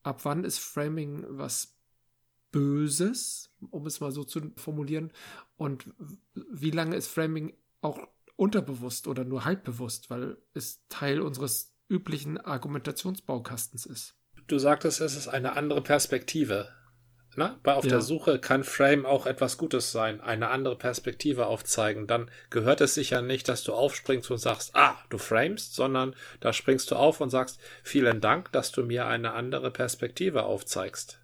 [0.06, 1.74] ab wann ist Framing was
[2.52, 5.12] Böses, um es mal so zu formulieren,
[5.56, 5.90] und
[6.34, 7.98] wie lange ist Framing auch
[8.36, 14.14] unterbewusst oder nur halbbewusst, weil es Teil unseres üblichen Argumentationsbaukastens ist.
[14.46, 16.68] Du sagtest, es ist eine andere Perspektive.
[17.38, 17.90] Na, bei auf ja.
[17.90, 22.06] der Suche kann Frame auch etwas Gutes sein, eine andere Perspektive aufzeigen.
[22.06, 26.54] Dann gehört es sicher nicht, dass du aufspringst und sagst, ah, du framest, sondern da
[26.54, 31.20] springst du auf und sagst, vielen Dank, dass du mir eine andere Perspektive aufzeigst.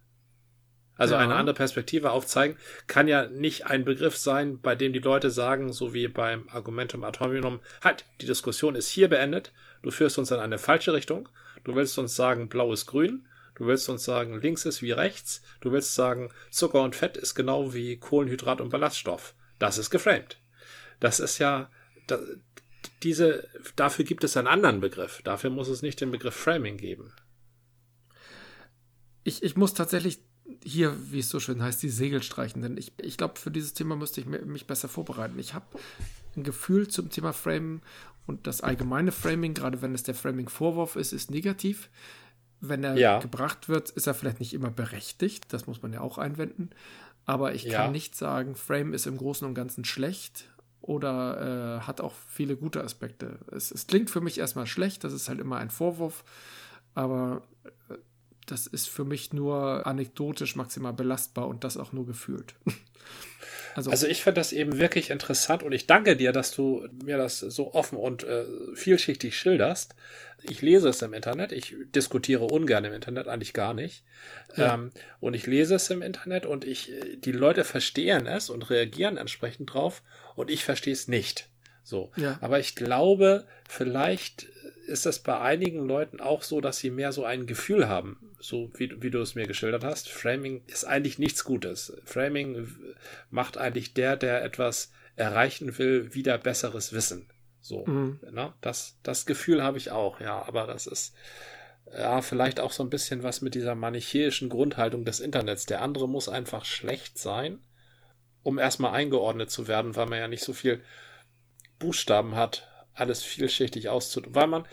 [0.96, 1.20] Also ja.
[1.20, 5.72] eine andere Perspektive aufzeigen kann ja nicht ein Begriff sein, bei dem die Leute sagen,
[5.72, 10.38] so wie beim Argumentum Atominum, halt, die Diskussion ist hier beendet, du führst uns in
[10.38, 11.30] eine falsche Richtung,
[11.64, 13.26] du willst uns sagen, blau ist grün,
[13.62, 15.40] Du willst uns sagen, links ist wie rechts.
[15.60, 19.36] Du willst sagen, Zucker und Fett ist genau wie Kohlenhydrat und Ballaststoff.
[19.60, 20.40] Das ist geframed.
[20.98, 21.70] Das ist ja,
[22.08, 22.18] da,
[23.04, 23.46] diese,
[23.76, 25.22] dafür gibt es einen anderen Begriff.
[25.22, 27.12] Dafür muss es nicht den Begriff Framing geben.
[29.22, 30.18] Ich, ich muss tatsächlich
[30.64, 33.74] hier, wie es so schön heißt, die Segel streichen, denn ich, ich glaube, für dieses
[33.74, 35.38] Thema müsste ich mich besser vorbereiten.
[35.38, 35.66] Ich habe
[36.34, 37.80] ein Gefühl zum Thema Framing
[38.26, 41.90] und das allgemeine Framing, gerade wenn es der Framing-Vorwurf ist, ist negativ
[42.62, 43.18] wenn er ja.
[43.18, 45.52] gebracht wird, ist er vielleicht nicht immer berechtigt.
[45.52, 46.70] Das muss man ja auch einwenden.
[47.26, 47.82] Aber ich ja.
[47.82, 50.48] kann nicht sagen, Frame ist im Großen und Ganzen schlecht
[50.80, 53.38] oder äh, hat auch viele gute Aspekte.
[53.50, 56.24] Es, es, klingt für mich erstmal schlecht, das ist halt immer ein Vorwurf,
[56.94, 57.42] aber
[57.88, 57.94] äh,
[58.46, 62.54] das ist für mich nur anekdotisch maximal belastbar und das auch nur gefühlt.
[63.74, 67.16] Also, also ich finde das eben wirklich interessant und ich danke dir, dass du mir
[67.16, 69.94] das so offen und äh, vielschichtig schilderst.
[70.42, 74.04] Ich lese es im Internet, ich diskutiere ungern im Internet, eigentlich gar nicht.
[74.56, 74.74] Ja.
[74.74, 79.16] Ähm, und ich lese es im Internet und ich, die Leute verstehen es und reagieren
[79.16, 80.02] entsprechend drauf
[80.34, 81.48] und ich verstehe es nicht.
[81.84, 82.10] So.
[82.16, 82.38] Ja.
[82.40, 84.46] Aber ich glaube, vielleicht
[84.86, 88.70] ist das bei einigen Leuten auch so, dass sie mehr so ein Gefühl haben, so
[88.76, 90.08] wie, wie du es mir geschildert hast.
[90.08, 91.96] Framing ist eigentlich nichts Gutes.
[92.04, 92.68] Framing
[93.30, 97.28] macht eigentlich der, der etwas erreichen will, wieder besseres Wissen.
[97.60, 98.18] So, mhm.
[98.32, 98.52] ne?
[98.60, 101.14] das, das Gefühl habe ich auch, ja, aber das ist
[101.96, 105.66] ja vielleicht auch so ein bisschen was mit dieser manichäischen Grundhaltung des Internets.
[105.66, 107.60] Der andere muss einfach schlecht sein,
[108.42, 110.82] um erstmal eingeordnet zu werden, weil man ja nicht so viel
[111.78, 114.64] Buchstaben hat, alles vielschichtig auszudrücken, weil man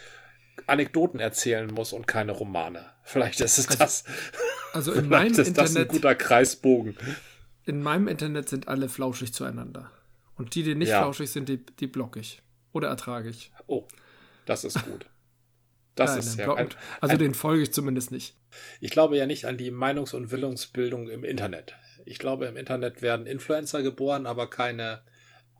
[0.67, 2.85] Anekdoten erzählen muss und keine Romane.
[3.03, 4.03] Vielleicht ist es also, das.
[4.73, 6.97] Also in meinem ist Internet, das ein guter Kreisbogen.
[7.65, 9.91] In meinem Internet sind alle flauschig zueinander.
[10.35, 11.01] Und die, die nicht ja.
[11.01, 12.41] flauschig sind, die, die block ich.
[12.71, 13.51] Oder ertrage ich.
[13.67, 13.85] Oh,
[14.45, 15.05] das ist gut.
[15.95, 16.69] Das nein, ist ja ein,
[17.01, 18.35] Also ein, den folge ich zumindest nicht.
[18.79, 21.75] Ich glaube ja nicht an die Meinungs- und Willungsbildung im Internet.
[22.05, 25.01] Ich glaube, im Internet werden Influencer geboren, aber keine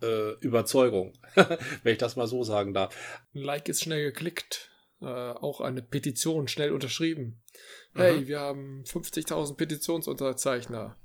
[0.02, 2.94] äh, Überzeugung, wenn ich das mal so sagen darf.
[3.34, 7.40] Ein Like ist schnell geklickt, äh, auch eine Petition schnell unterschrieben.
[7.94, 8.26] Hey, mhm.
[8.28, 10.96] wir haben 50.000 Petitionsunterzeichner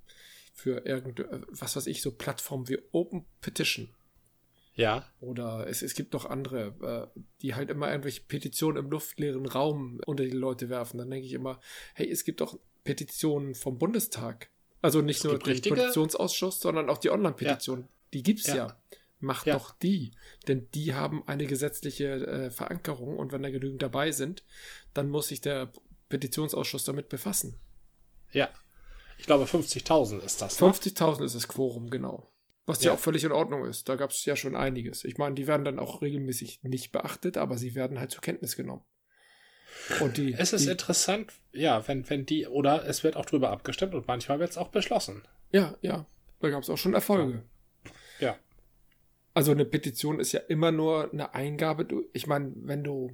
[0.54, 3.90] für irgend, äh, was weiß ich, so Plattformen wie Open Petition.
[4.76, 5.06] Ja.
[5.22, 10.02] Oder es, es gibt noch andere, äh, die halt immer irgendwelche Petitionen im luftleeren Raum
[10.06, 10.98] unter die Leute werfen.
[10.98, 11.60] Dann denke ich immer,
[11.94, 14.50] hey, es gibt doch Petitionen vom Bundestag.
[14.82, 15.76] Also nicht es nur den richtige?
[15.76, 17.82] Petitionsausschuss, sondern auch die Online-Petition.
[17.82, 17.88] Ja.
[18.16, 18.56] Die gibt's ja.
[18.56, 18.82] ja.
[19.20, 19.56] Macht ja.
[19.56, 20.12] doch die.
[20.48, 24.46] Denn die haben eine gesetzliche äh, Verankerung und wenn da genügend dabei sind,
[24.94, 25.74] dann muss sich der
[26.08, 27.60] Petitionsausschuss damit befassen.
[28.32, 28.50] Ja.
[29.18, 30.62] Ich glaube, 50.000 ist das.
[30.62, 31.26] 50.000 ne?
[31.26, 32.32] ist das Quorum, genau.
[32.66, 32.92] Was ja.
[32.92, 33.90] ja auch völlig in Ordnung ist.
[33.90, 35.04] Da gab es ja schon einiges.
[35.04, 38.56] Ich meine, die werden dann auch regelmäßig nicht beachtet, aber sie werden halt zur Kenntnis
[38.56, 38.84] genommen.
[40.00, 43.52] Und die, es ist die, interessant, ja, wenn, wenn die, oder es wird auch drüber
[43.52, 45.28] abgestimmt und manchmal wird es auch beschlossen.
[45.52, 46.06] Ja, ja.
[46.40, 47.44] Da gab es auch schon Erfolge.
[49.36, 51.86] Also eine Petition ist ja immer nur eine Eingabe.
[52.14, 53.12] Ich meine, wenn du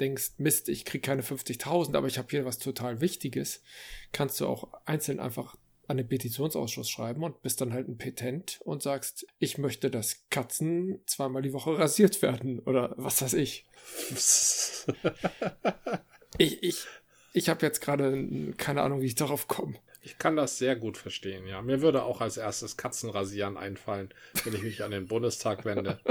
[0.00, 3.62] denkst, Mist, ich kriege keine 50.000, aber ich habe hier was total Wichtiges,
[4.12, 5.56] kannst du auch einzeln einfach
[5.86, 10.24] an den Petitionsausschuss schreiben und bist dann halt ein Petent und sagst, ich möchte, dass
[10.28, 13.64] Katzen zweimal die Woche rasiert werden oder was weiß ich.
[16.38, 16.86] ich ich,
[17.32, 19.76] ich habe jetzt gerade keine Ahnung, wie ich darauf komme.
[20.02, 21.60] Ich kann das sehr gut verstehen, ja.
[21.62, 24.12] Mir würde auch als erstes Katzenrasieren einfallen,
[24.44, 26.00] wenn ich mich an den Bundestag wende.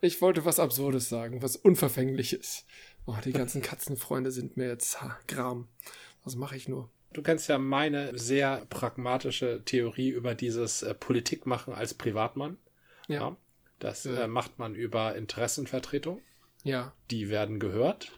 [0.00, 2.66] Ich wollte was Absurdes sagen, was Unverfängliches.
[3.06, 5.66] Oh, die ganzen Katzenfreunde sind mir jetzt ha, Gram.
[6.24, 6.90] Was mache ich nur?
[7.14, 12.58] Du kennst ja meine sehr pragmatische Theorie über dieses äh, Politikmachen als Privatmann.
[13.08, 13.20] Ja.
[13.20, 13.36] ja
[13.78, 14.24] das ja.
[14.24, 16.20] Äh, macht man über Interessenvertretung.
[16.64, 16.92] Ja.
[17.10, 18.12] Die werden gehört.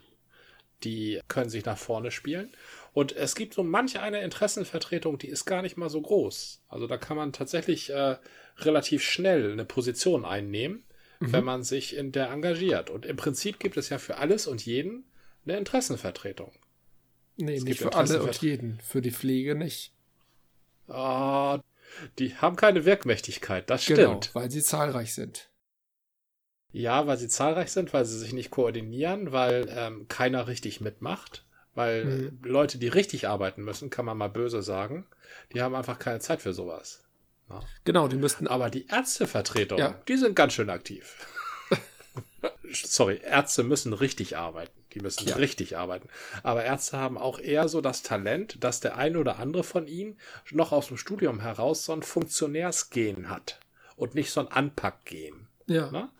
[0.83, 2.53] Die können sich nach vorne spielen.
[2.97, 6.63] Und es gibt so manche eine Interessenvertretung, die ist gar nicht mal so groß.
[6.69, 8.17] Also da kann man tatsächlich äh,
[8.59, 10.87] relativ schnell eine Position einnehmen
[11.21, 11.33] mhm.
[11.33, 12.91] wenn man sich in der engagiert.
[12.91, 15.05] Und im Prinzip gibt es ja für alles und jeden
[15.45, 16.53] eine Interessenvertretung.
[17.37, 18.81] Nee, es nicht für alle und jeden.
[18.81, 19.93] Für die Pflege nicht.
[20.89, 21.59] Oh,
[22.19, 24.33] die haben keine Wirkmächtigkeit, das genau, stimmt.
[24.33, 25.51] Genau, weil sie zahlreich sind.
[26.73, 31.46] Ja, weil sie zahlreich sind, weil sie sich nicht koordinieren, weil ähm, keiner richtig mitmacht.
[31.77, 32.39] Weil mhm.
[32.43, 35.07] Leute, die richtig arbeiten müssen, kann man mal böse sagen,
[35.53, 37.05] die haben einfach keine Zeit für sowas.
[37.51, 37.61] Ja.
[37.85, 38.49] Genau, die müssten.
[38.49, 40.01] Aber die Ärztevertretung, ja.
[40.09, 41.15] die sind ganz schön aktiv.
[42.73, 44.73] Sorry, Ärzte müssen richtig arbeiten.
[44.95, 45.37] Die müssen ja.
[45.37, 46.09] richtig arbeiten.
[46.43, 50.19] Aber Ärzte haben auch eher so das Talent, dass der eine oder andere von ihnen
[50.51, 53.61] noch aus dem Studium heraus so ein Funktionärsgen hat
[53.97, 55.47] und nicht so ein Anpackgen.
[55.67, 55.91] Ja.
[55.93, 56.11] Na?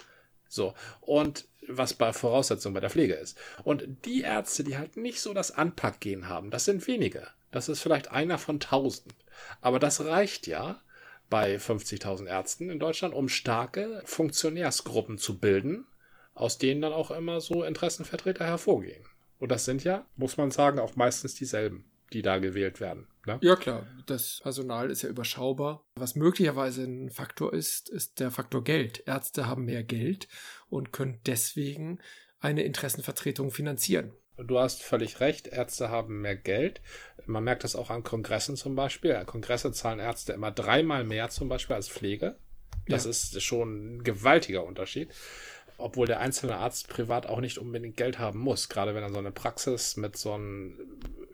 [0.49, 0.75] So.
[1.01, 3.39] Und was bei Voraussetzung bei der Pflege ist.
[3.65, 7.27] Und die Ärzte, die halt nicht so das Anpackgen haben, das sind wenige.
[7.51, 9.15] Das ist vielleicht einer von tausend.
[9.61, 10.81] Aber das reicht ja,
[11.29, 15.87] bei 50.000 Ärzten in Deutschland, um starke Funktionärsgruppen zu bilden,
[16.35, 19.05] aus denen dann auch immer so Interessenvertreter hervorgehen.
[19.39, 23.07] Und das sind ja, muss man sagen, auch meistens dieselben, die da gewählt werden.
[23.27, 23.39] Ne?
[23.43, 25.85] Ja klar, das Personal ist ja überschaubar.
[25.97, 29.03] Was möglicherweise ein Faktor ist, ist der Faktor Geld.
[29.07, 30.29] Ärzte haben mehr Geld
[30.69, 31.99] und können deswegen
[32.41, 34.13] eine Interessenvertretung finanzieren.
[34.39, 36.83] Du hast völlig recht, Ärzte haben mehr Geld.
[37.25, 39.15] Man merkt das auch an Kongressen zum Beispiel.
[39.25, 42.37] Kongresse zahlen Ärzte immer dreimal mehr zum Beispiel als Pflege.
[42.87, 43.11] Das ja.
[43.11, 45.13] ist schon ein gewaltiger Unterschied.
[45.79, 48.69] Obwohl der einzelne Arzt privat auch nicht unbedingt Geld haben muss.
[48.69, 50.79] Gerade wenn er so eine Praxis mit so einem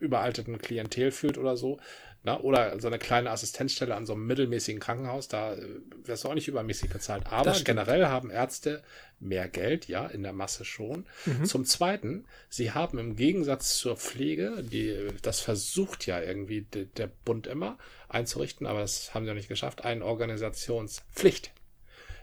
[0.00, 1.78] überalteten Klientel führt oder so.
[2.24, 5.66] Na, oder so eine kleine Assistenzstelle an so einem mittelmäßigen Krankenhaus, da äh,
[6.04, 7.26] wirst du auch nicht übermäßig bezahlt.
[7.26, 8.84] Aber generell haben Ärzte
[9.18, 11.04] mehr Geld, ja, in der Masse schon.
[11.26, 11.44] Mhm.
[11.46, 17.08] Zum Zweiten, sie haben im Gegensatz zur Pflege, die, das versucht ja irgendwie de, der
[17.08, 17.76] Bund immer
[18.08, 21.50] einzurichten, aber das haben sie noch nicht geschafft, eine Organisationspflicht.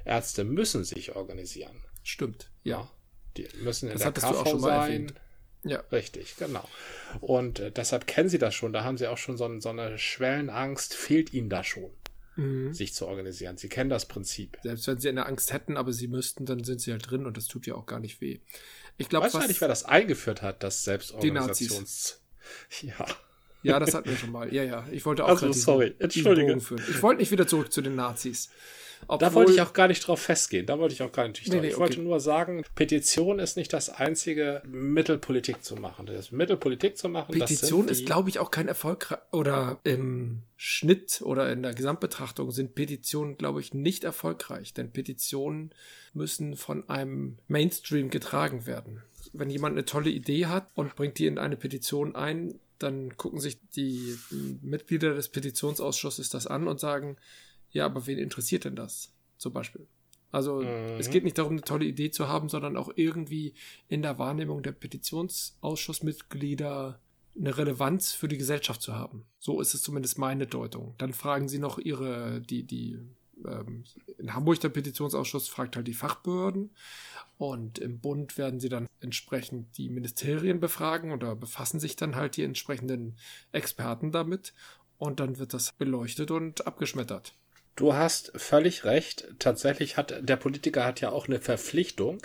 [0.05, 1.83] Ärzte müssen sich organisieren.
[2.09, 2.89] Stimmt, ja.
[3.37, 4.81] Die müssen in das der KV sein.
[4.81, 5.13] Erwähnt.
[5.63, 5.81] Ja.
[5.91, 6.67] Richtig, genau.
[7.21, 8.73] Und äh, deshalb kennen sie das schon.
[8.73, 11.91] Da haben sie auch schon so, so eine Schwellenangst, fehlt ihnen da schon,
[12.35, 12.73] mhm.
[12.73, 13.57] sich zu organisieren.
[13.57, 14.57] Sie kennen das Prinzip.
[14.63, 17.37] Selbst wenn sie eine Angst hätten, aber sie müssten, dann sind sie halt drin und
[17.37, 18.39] das tut ja auch gar nicht weh.
[18.97, 22.21] Ich glaube, eigentlich, wer das eingeführt hat, das Selbstorganisations.
[22.81, 23.05] Ja.
[23.61, 24.51] Ja, das hatten wir schon mal.
[24.51, 24.87] Ja, ja.
[24.91, 26.57] Ich wollte auch also, sorry, entschuldige.
[26.89, 28.49] Ich wollte nicht wieder zurück zu den Nazis.
[29.07, 30.65] Obwohl, da wollte ich auch gar nicht drauf festgehen.
[30.65, 31.61] Da wollte ich auch gar nicht nee, drauf.
[31.61, 31.81] Nee, ich okay.
[31.81, 36.05] wollte nur sagen, Petition ist nicht das einzige Mittel, Politik zu machen.
[36.05, 37.31] Das Mittel, Politik zu machen.
[37.31, 42.75] Petition ist, glaube ich, auch kein Erfolg oder im Schnitt oder in der Gesamtbetrachtung sind
[42.75, 44.73] Petitionen, glaube ich, nicht erfolgreich.
[44.73, 45.71] Denn Petitionen
[46.13, 49.01] müssen von einem Mainstream getragen werden.
[49.33, 53.39] Wenn jemand eine tolle Idee hat und bringt die in eine Petition ein, dann gucken
[53.39, 54.17] sich die
[54.61, 57.17] Mitglieder des Petitionsausschusses das an und sagen,
[57.71, 59.13] ja, aber wen interessiert denn das?
[59.37, 59.87] Zum Beispiel.
[60.31, 60.99] Also mhm.
[60.99, 63.53] es geht nicht darum, eine tolle Idee zu haben, sondern auch irgendwie
[63.87, 66.99] in der Wahrnehmung der Petitionsausschussmitglieder
[67.37, 69.23] eine Relevanz für die Gesellschaft zu haben.
[69.39, 70.95] So ist es zumindest meine Deutung.
[70.97, 72.99] Dann fragen sie noch ihre, die, die,
[73.45, 73.85] ähm,
[74.17, 76.71] in Hamburg der Petitionsausschuss fragt halt die Fachbehörden
[77.37, 82.35] und im Bund werden sie dann entsprechend die Ministerien befragen oder befassen sich dann halt
[82.35, 83.15] die entsprechenden
[83.51, 84.53] Experten damit
[84.97, 87.35] und dann wird das beleuchtet und abgeschmettert.
[87.79, 89.29] Du hast völlig recht.
[89.39, 92.21] Tatsächlich hat der Politiker hat ja auch eine Verpflichtung,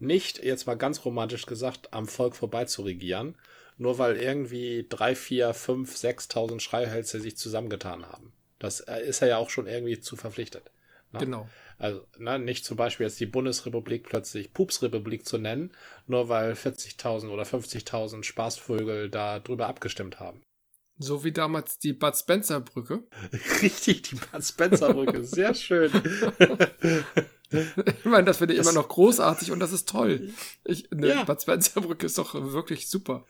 [0.00, 3.36] nicht, jetzt mal ganz romantisch gesagt, am Volk vorbei zu regieren,
[3.76, 8.32] nur weil irgendwie drei, vier, fünf, sechstausend Schreihälse sich zusammengetan haben.
[8.58, 10.72] Das äh, ist er ja auch schon irgendwie zu verpflichtet.
[11.12, 11.20] Na?
[11.20, 11.48] Genau.
[11.78, 15.70] Also ne, nicht zum Beispiel jetzt die Bundesrepublik plötzlich Pupsrepublik zu nennen,
[16.08, 20.42] nur weil 40.000 oder 50.000 Spaßvögel da drüber abgestimmt haben.
[20.98, 23.04] So wie damals die Bud Spencer Brücke.
[23.62, 25.24] Richtig, die Bud Spencer Brücke.
[25.24, 25.90] Sehr schön.
[27.50, 30.30] ich meine, das finde ich das immer noch großartig und das ist toll.
[30.64, 31.24] Ich, eine ja.
[31.24, 33.24] Bud Spencer Brücke ist doch wirklich super.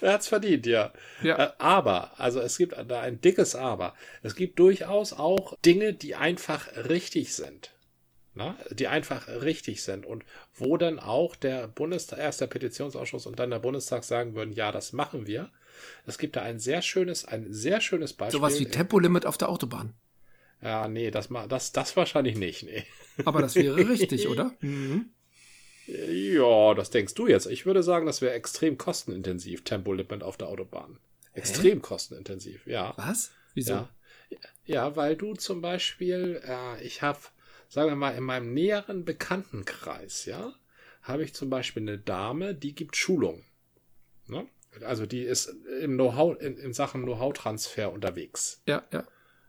[0.00, 0.92] Er hat's verdient, ja.
[1.22, 1.38] ja.
[1.38, 3.94] Äh, aber, also es gibt da ein dickes Aber.
[4.22, 7.72] Es gibt durchaus auch Dinge, die einfach richtig sind.
[8.34, 8.56] Na?
[8.70, 10.06] Die einfach richtig sind.
[10.06, 14.52] Und wo dann auch der Bundestag, erst der Petitionsausschuss und dann der Bundestag sagen würden,
[14.52, 15.50] ja, das machen wir.
[16.06, 18.38] Es gibt da ein sehr schönes, ein sehr schönes Beispiel.
[18.38, 19.94] Sowas wie Tempolimit auf der Autobahn.
[20.62, 22.84] Ja, nee, das, das, das wahrscheinlich nicht, nee.
[23.24, 24.54] Aber das wäre richtig, oder?
[24.60, 25.10] Mhm.
[25.86, 27.46] Ja, das denkst du jetzt.
[27.46, 31.00] Ich würde sagen, das wäre extrem kostenintensiv, Tempolimit auf der Autobahn.
[31.32, 31.80] Extrem Hä?
[31.80, 32.94] kostenintensiv, ja.
[32.96, 33.32] Was?
[33.54, 33.72] Wieso?
[33.72, 33.88] Ja,
[34.64, 37.18] ja weil du zum Beispiel, äh, ich habe,
[37.68, 40.52] sagen wir mal, in meinem näheren Bekanntenkreis, ja,
[41.02, 43.44] habe ich zum Beispiel eine Dame, die gibt Schulung.
[44.28, 44.46] Ne?
[44.84, 48.62] Also die ist im Know-how, in, in Sachen Know-how-Transfer unterwegs.
[48.66, 49.04] Ja, ja.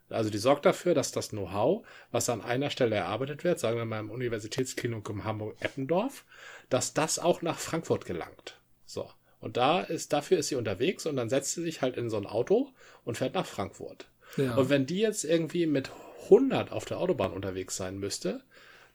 [0.09, 3.85] Also die sorgt dafür, dass das Know-how, was an einer Stelle erarbeitet wird, sagen wir
[3.85, 6.25] mal im Universitätsklinikum Hamburg-Eppendorf,
[6.69, 8.59] dass das auch nach Frankfurt gelangt.
[8.85, 9.09] So.
[9.39, 12.17] Und da ist, dafür ist sie unterwegs und dann setzt sie sich halt in so
[12.17, 12.69] ein Auto
[13.03, 14.09] und fährt nach Frankfurt.
[14.37, 14.55] Ja.
[14.55, 15.89] Und wenn die jetzt irgendwie mit
[16.25, 18.43] 100 auf der Autobahn unterwegs sein müsste,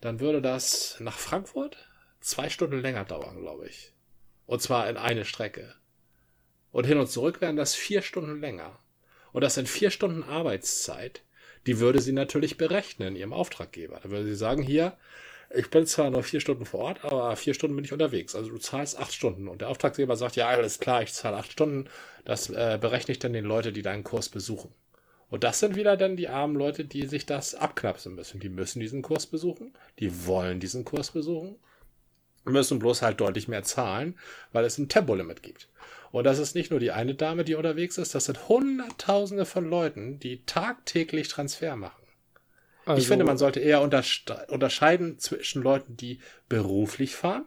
[0.00, 1.76] dann würde das nach Frankfurt
[2.20, 3.92] zwei Stunden länger dauern, glaube ich.
[4.46, 5.74] Und zwar in eine Strecke.
[6.76, 8.78] Und hin und zurück wären das vier Stunden länger.
[9.32, 11.22] Und das sind vier Stunden Arbeitszeit.
[11.66, 13.98] Die würde sie natürlich berechnen, ihrem Auftraggeber.
[14.02, 14.92] Da würde sie sagen, hier,
[15.54, 18.34] ich bin zwar nur vier Stunden vor Ort, aber vier Stunden bin ich unterwegs.
[18.34, 19.48] Also du zahlst acht Stunden.
[19.48, 21.88] Und der Auftraggeber sagt, ja, alles klar, ich zahle acht Stunden.
[22.26, 24.70] Das äh, berechne ich dann den Leuten, die deinen Kurs besuchen.
[25.30, 28.38] Und das sind wieder dann die armen Leute, die sich das abknapsen müssen.
[28.38, 31.56] Die müssen diesen Kurs besuchen, die wollen diesen Kurs besuchen,
[32.44, 34.18] müssen bloß halt deutlich mehr zahlen,
[34.52, 35.68] weil es ein Tempolimit gibt.
[36.12, 39.68] Und das ist nicht nur die eine Dame, die unterwegs ist, das sind Hunderttausende von
[39.68, 42.06] Leuten, die tagtäglich Transfer machen.
[42.86, 47.44] Also, ich finde, man sollte eher unterscheiden zwischen Leuten, die beruflich fahren,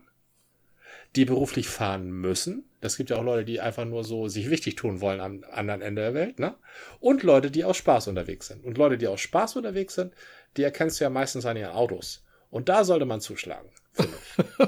[1.16, 2.66] die beruflich fahren müssen.
[2.82, 5.82] Das gibt ja auch Leute, die einfach nur so sich wichtig tun wollen am anderen
[5.82, 6.56] Ende der Welt, ne?
[7.00, 8.66] Und Leute, die aus Spaß unterwegs sind.
[8.66, 10.14] Und Leute, die aus Spaß unterwegs sind,
[10.58, 12.26] die erkennst du ja meistens an ihren Autos.
[12.52, 14.46] Und da sollte man zuschlagen, finde ich.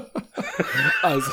[1.02, 1.30] also,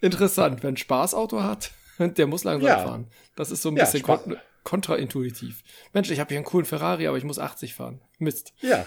[0.00, 1.70] interessant, wenn Spaßauto hat.
[2.16, 2.78] Der muss langsam ja.
[2.78, 3.06] fahren.
[3.36, 5.62] Das ist so ein ja, bisschen kon kontraintuitiv.
[5.92, 8.00] Mensch, ich habe hier einen coolen Ferrari, aber ich muss 80 fahren.
[8.18, 8.54] Mist.
[8.62, 8.86] Ja.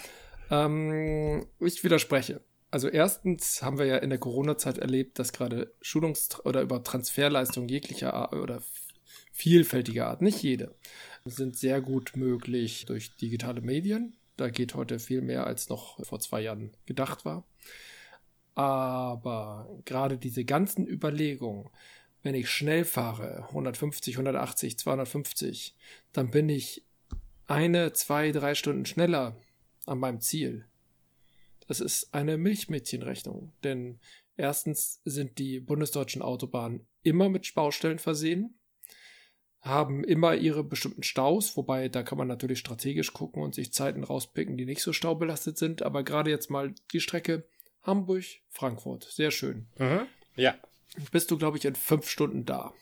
[0.49, 2.41] Ähm, ich widerspreche.
[2.71, 7.69] Also erstens haben wir ja in der Corona-Zeit erlebt, dass gerade Schulungs- oder über Transferleistungen
[7.69, 8.61] jeglicher Art oder
[9.31, 10.75] vielfältiger Art, nicht jede,
[11.23, 14.17] sind sehr gut möglich durch digitale Medien.
[14.35, 17.45] Da geht heute viel mehr, als noch vor zwei Jahren gedacht war.
[18.55, 21.69] Aber gerade diese ganzen Überlegungen,
[22.23, 25.75] wenn ich schnell fahre, 150, 180, 250,
[26.13, 26.85] dann bin ich
[27.45, 29.37] eine, zwei, drei Stunden schneller
[29.85, 30.65] an meinem Ziel.
[31.67, 33.99] Das ist eine Milchmädchenrechnung, denn
[34.35, 38.57] erstens sind die bundesdeutschen Autobahnen immer mit Baustellen versehen,
[39.61, 44.03] haben immer ihre bestimmten Staus, wobei da kann man natürlich strategisch gucken und sich Zeiten
[44.03, 47.47] rauspicken, die nicht so staubelastet sind, aber gerade jetzt mal die Strecke
[47.83, 49.67] Hamburg-Frankfurt, sehr schön.
[49.77, 50.07] Mhm.
[50.35, 50.55] Ja
[51.11, 52.73] bist du, glaube ich, in fünf Stunden da.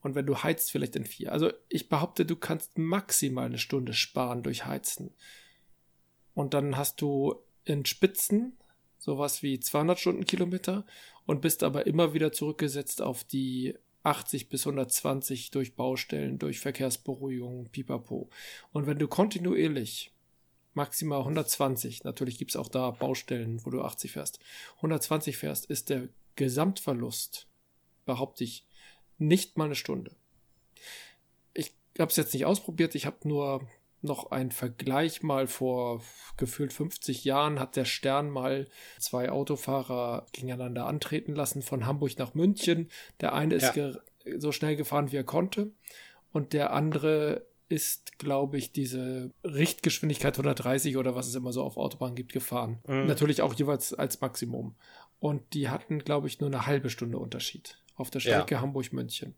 [0.00, 1.32] Und wenn du heizt, vielleicht in vier.
[1.32, 5.14] Also ich behaupte, du kannst maximal eine Stunde sparen durch Heizen.
[6.34, 8.56] Und dann hast du in Spitzen
[8.98, 10.86] sowas wie 200 Stundenkilometer
[11.26, 17.70] und bist aber immer wieder zurückgesetzt auf die 80 bis 120 durch Baustellen, durch Verkehrsberuhigung,
[17.70, 18.30] pipapo.
[18.72, 20.12] Und wenn du kontinuierlich
[20.74, 24.38] maximal 120, natürlich gibt es auch da Baustellen, wo du 80 fährst,
[24.76, 27.48] 120 fährst, ist der Gesamtverlust,
[28.04, 28.66] behaupte ich,
[29.18, 30.14] nicht mal eine Stunde.
[31.54, 33.66] Ich habe es jetzt nicht ausprobiert, ich habe nur
[34.02, 36.02] noch einen Vergleich mal vor
[36.36, 38.68] gefühlt 50 Jahren hat der Stern mal
[38.98, 42.90] zwei Autofahrer gegeneinander antreten lassen von Hamburg nach München.
[43.20, 43.92] Der eine ist ja.
[44.36, 45.72] so schnell gefahren, wie er konnte
[46.32, 51.76] und der andere ist, glaube ich, diese Richtgeschwindigkeit 130 oder was es immer so auf
[51.76, 52.78] Autobahn gibt, gefahren.
[52.86, 53.06] Mhm.
[53.06, 54.76] Natürlich auch jeweils als Maximum.
[55.18, 58.60] Und die hatten, glaube ich, nur eine halbe Stunde Unterschied auf der Strecke ja.
[58.60, 59.34] Hamburg-München.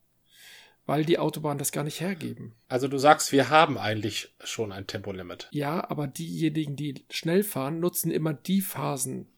[0.87, 2.55] Weil die Autobahnen das gar nicht hergeben.
[2.67, 5.49] Also du sagst, wir haben eigentlich schon ein Tempolimit.
[5.53, 9.29] Ja, aber diejenigen, die schnell fahren, nutzen immer die Phasen,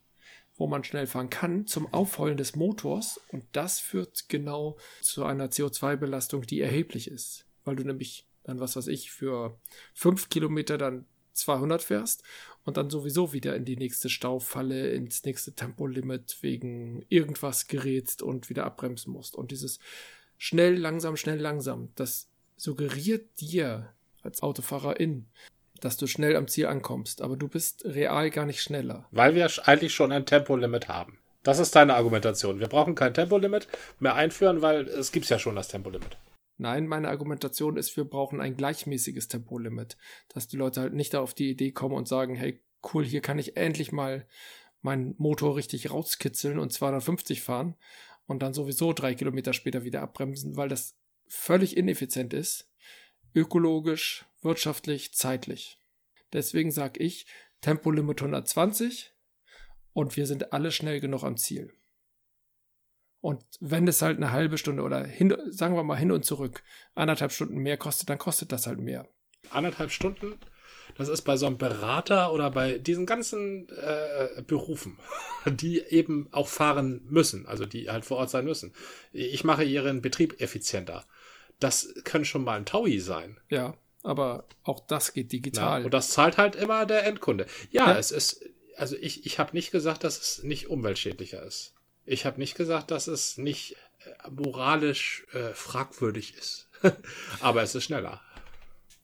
[0.57, 3.21] wo man schnell fahren kann, zum Aufheulen des Motors.
[3.33, 7.47] Und das führt genau zu einer CO2-Belastung, die erheblich ist.
[7.65, 9.59] Weil du nämlich dann, was weiß ich, für
[9.93, 12.23] fünf Kilometer dann 200 fährst
[12.65, 18.51] und dann sowieso wieder in die nächste Staufalle, ins nächste Tempolimit wegen irgendwas gerätst und
[18.51, 19.37] wieder abbremsen musst.
[19.37, 19.79] Und dieses
[20.37, 23.93] schnell, langsam, schnell, langsam, das suggeriert dir
[24.23, 25.27] als Autofahrerin,
[25.81, 29.07] dass du schnell am Ziel ankommst, aber du bist real gar nicht schneller.
[29.11, 31.19] Weil wir eigentlich schon ein Tempolimit haben.
[31.43, 32.61] Das ist deine Argumentation.
[32.61, 33.67] Wir brauchen kein Tempolimit
[33.99, 36.19] mehr einführen, weil es gibt ja schon das Tempolimit.
[36.61, 39.97] Nein, meine Argumentation ist, wir brauchen ein gleichmäßiges Tempolimit,
[40.29, 43.39] dass die Leute halt nicht auf die Idee kommen und sagen, hey, cool, hier kann
[43.39, 44.29] ich endlich mal
[44.83, 47.77] meinen Motor richtig rauskitzeln und 250 fahren
[48.27, 52.71] und dann sowieso drei Kilometer später wieder abbremsen, weil das völlig ineffizient ist,
[53.35, 55.79] ökologisch, wirtschaftlich, zeitlich.
[56.35, 57.25] Deswegen sage ich
[57.63, 59.15] Tempolimit 120
[59.95, 61.73] und wir sind alle schnell genug am Ziel.
[63.21, 66.63] Und wenn es halt eine halbe Stunde oder hin, sagen wir mal hin und zurück
[66.95, 69.07] anderthalb Stunden mehr kostet, dann kostet das halt mehr.
[69.51, 70.39] Anderthalb Stunden?
[70.97, 74.99] Das ist bei so einem Berater oder bei diesen ganzen äh, Berufen,
[75.47, 78.73] die eben auch fahren müssen, also die halt vor Ort sein müssen.
[79.13, 81.05] Ich mache ihren Betrieb effizienter.
[81.59, 83.39] Das können schon mal ein Taui sein.
[83.51, 85.81] Ja, aber auch das geht digital.
[85.81, 87.47] Ja, und das zahlt halt immer der Endkunde.
[87.71, 87.99] Ja, ja.
[87.99, 88.45] es ist,
[88.77, 91.75] also ich, ich habe nicht gesagt, dass es nicht umweltschädlicher ist.
[92.11, 96.69] Ich habe nicht gesagt, dass es nicht äh, moralisch äh, fragwürdig ist.
[97.41, 98.21] Aber es ist schneller.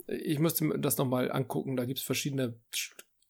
[0.09, 1.77] Ich müsste das nochmal angucken.
[1.77, 2.59] Da gibt es verschiedene.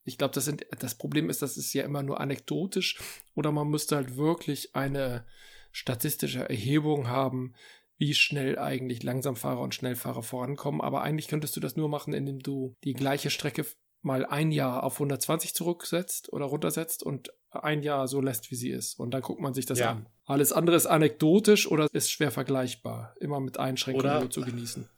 [0.05, 2.99] Ich glaube, das, das Problem ist, das ist ja immer nur anekdotisch.
[3.35, 5.27] Oder man müsste halt wirklich eine
[5.73, 7.53] statistische Erhebung haben,
[7.99, 10.81] wie schnell eigentlich Langsamfahrer und Schnellfahrer vorankommen.
[10.81, 13.67] Aber eigentlich könntest du das nur machen, indem du die gleiche Strecke
[14.07, 18.71] mal ein Jahr auf 120 zurücksetzt oder runtersetzt und ein Jahr so lässt, wie sie
[18.71, 18.99] ist.
[18.99, 19.91] Und dann guckt man sich das ja.
[19.91, 20.07] an.
[20.25, 23.15] Alles andere ist anekdotisch oder ist schwer vergleichbar.
[23.21, 24.89] Immer mit Einschränkungen zu genießen.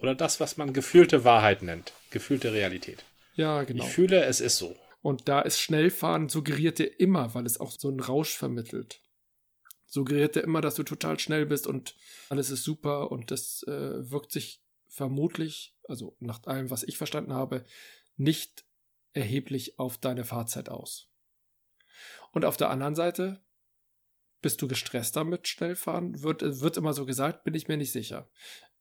[0.00, 1.92] Oder das, was man gefühlte Wahrheit nennt.
[2.10, 3.04] Gefühlte Realität.
[3.34, 3.84] Ja, genau.
[3.84, 4.74] Ich fühle, es ist so.
[5.00, 9.00] Und da ist Schnellfahren suggeriert dir immer, weil es auch so einen Rausch vermittelt.
[9.86, 11.96] Suggeriert dir immer, dass du total schnell bist und
[12.30, 17.32] alles ist super und das äh, wirkt sich vermutlich, also nach allem, was ich verstanden
[17.32, 17.64] habe,
[18.16, 18.64] nicht
[19.12, 21.08] erheblich auf deine Fahrzeit aus.
[22.32, 23.42] Und auf der anderen Seite,
[24.40, 26.22] bist du gestresster mit Schnellfahren?
[26.22, 28.28] Wird, wird immer so gesagt, bin ich mir nicht sicher.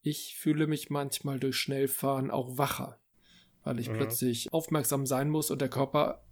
[0.01, 2.99] Ich fühle mich manchmal durch Schnellfahren auch wacher,
[3.63, 3.97] weil ich mhm.
[3.97, 6.23] plötzlich aufmerksam sein muss und der Körper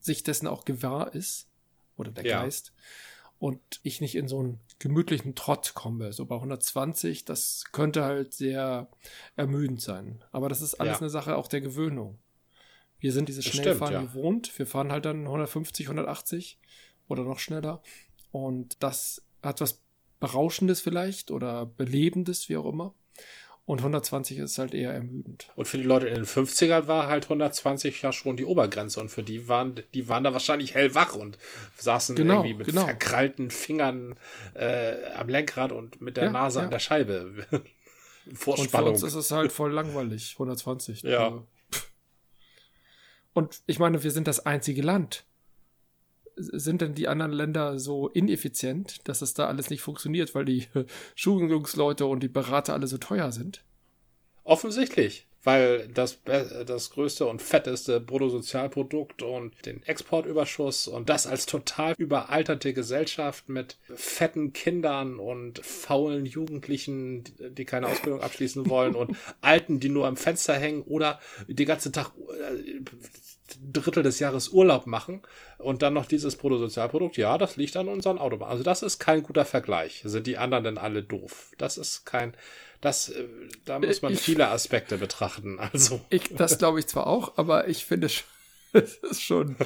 [0.00, 1.50] sich dessen auch gewahr ist,
[1.96, 2.42] oder der ja.
[2.42, 2.74] Geist,
[3.40, 6.12] und ich nicht in so einen gemütlichen Trott komme.
[6.12, 8.88] So bei 120, das könnte halt sehr
[9.34, 10.22] ermüdend sein.
[10.30, 11.00] Aber das ist alles ja.
[11.00, 12.18] eine Sache auch der Gewöhnung.
[12.98, 14.02] Wir sind dieses Schnellfahren ja.
[14.02, 14.56] gewohnt.
[14.58, 16.58] Wir fahren halt dann 150, 180
[17.08, 17.82] oder noch schneller.
[18.30, 19.80] Und das hat was
[20.20, 22.94] Berauschendes vielleicht oder Belebendes, wie auch immer.
[23.70, 25.48] Und 120 ist halt eher ermüdend.
[25.54, 28.98] Und für die Leute in den 50ern war halt 120 ja schon die Obergrenze.
[28.98, 31.38] Und für die waren, die waren da wahrscheinlich hellwach und
[31.76, 32.84] saßen genau, irgendwie mit genau.
[32.86, 34.16] verkrallten Fingern
[34.54, 36.64] äh, am Lenkrad und mit der ja, Nase ja.
[36.64, 37.46] an der Scheibe.
[38.34, 41.02] Vor und für uns ist es halt voll langweilig, 120.
[41.02, 41.26] Ja.
[41.26, 41.46] Also,
[43.34, 45.26] und ich meine, wir sind das einzige Land.
[46.40, 50.66] Sind denn die anderen Länder so ineffizient, dass es da alles nicht funktioniert, weil die
[51.14, 53.62] Schulungsleute und die Berater alle so teuer sind?
[54.44, 56.18] Offensichtlich weil das,
[56.66, 63.78] das größte und fetteste Bruttosozialprodukt und den Exportüberschuss und das als total überalterte Gesellschaft mit
[63.94, 70.16] fetten Kindern und faulen Jugendlichen, die keine Ausbildung abschließen wollen und Alten, die nur am
[70.16, 72.80] Fenster hängen oder die ganze Tag äh,
[73.72, 75.22] Drittel des Jahres Urlaub machen
[75.58, 78.52] und dann noch dieses Bruttosozialprodukt, ja, das liegt an unseren Autobahnen.
[78.52, 80.02] Also das ist kein guter Vergleich.
[80.04, 81.52] Sind die anderen denn alle doof?
[81.58, 82.34] Das ist kein,
[82.80, 83.26] das, äh,
[83.64, 85.58] da muss man ich, viele Aspekte betrachten.
[85.58, 86.00] Also.
[86.10, 88.08] Ich, das glaube ich zwar auch, aber ich finde,
[88.72, 89.56] es ist schon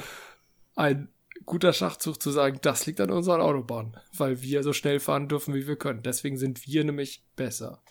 [0.75, 1.09] ein
[1.45, 5.53] guter Schachzug zu sagen, das liegt an unseren Autobahnen, weil wir so schnell fahren dürfen,
[5.53, 6.03] wie wir können.
[6.03, 7.81] Deswegen sind wir nämlich besser.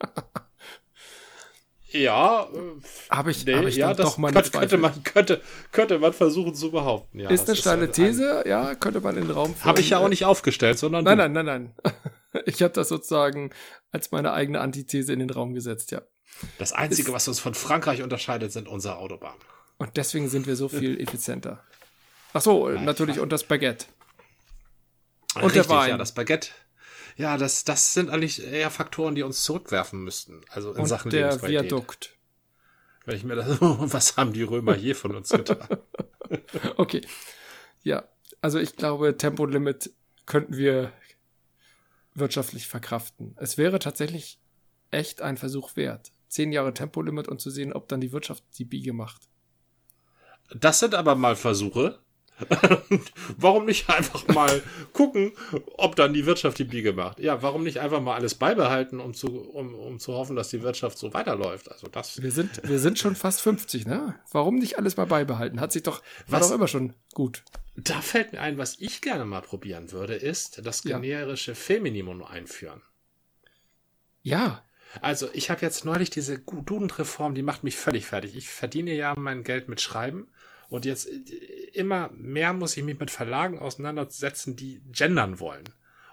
[2.02, 2.48] Ja,
[3.10, 5.42] habe ich, nee, hab ich ja, doch mal könnte, könnte, man könnte
[5.72, 7.20] könnte man versuchen zu behaupten.
[7.20, 9.54] Ja, ist eine steile These, ein, ja, könnte man in den Raum.
[9.60, 11.28] Habe ich ja auch nicht aufgestellt, sondern nein, du.
[11.28, 11.94] nein, nein, nein.
[12.44, 13.50] Ich habe das sozusagen
[13.92, 16.02] als meine eigene Antithese in den Raum gesetzt, ja.
[16.58, 19.40] Das Einzige, ist, was uns von Frankreich unterscheidet, sind unsere Autobahnen.
[19.78, 21.62] Und deswegen sind wir so viel effizienter.
[22.34, 23.86] Ach so, Nein, natürlich, und das Baguette.
[25.34, 25.90] Und Richtig, der Wein.
[25.90, 26.50] Ja, das Baguette.
[27.16, 30.42] Ja, das, das sind eigentlich eher Faktoren, die uns zurückwerfen müssten.
[30.50, 32.14] Also in und Sachen der Viadukt.
[33.06, 35.78] Wenn ich mir das, was haben die Römer je von uns getan?
[36.76, 37.00] okay.
[37.82, 38.04] Ja,
[38.42, 39.92] also ich glaube, Tempolimit
[40.26, 40.92] könnten wir
[42.14, 43.34] wirtschaftlich verkraften.
[43.38, 44.38] Es wäre tatsächlich
[44.90, 46.12] echt ein Versuch wert.
[46.28, 49.28] Zehn Jahre Tempolimit und zu sehen, ob dann die Wirtschaft die Biege macht.
[50.50, 52.00] das sind aber mal Versuche.
[53.38, 54.62] warum nicht einfach mal
[54.92, 55.32] gucken,
[55.76, 57.18] ob dann die Wirtschaft die Biege macht?
[57.18, 60.62] Ja, warum nicht einfach mal alles beibehalten, um zu, um, um zu hoffen, dass die
[60.62, 61.70] Wirtschaft so weiterläuft?
[61.70, 62.22] Also das.
[62.22, 64.14] Wir sind, wir sind schon fast 50, ne?
[64.32, 65.60] Warum nicht alles mal beibehalten?
[65.60, 67.42] Hat sich doch, war was, doch immer schon gut.
[67.76, 71.56] Da fällt mir ein, was ich gerne mal probieren würde, ist das generische ja.
[71.56, 72.82] Femininum einführen.
[74.22, 74.62] Ja.
[75.02, 78.34] Also, ich habe jetzt neulich diese Dudenreform, die macht mich völlig fertig.
[78.36, 80.28] Ich verdiene ja mein Geld mit Schreiben
[80.68, 85.64] und jetzt äh, immer mehr muss ich mich mit Verlagen auseinandersetzen, die gendern wollen.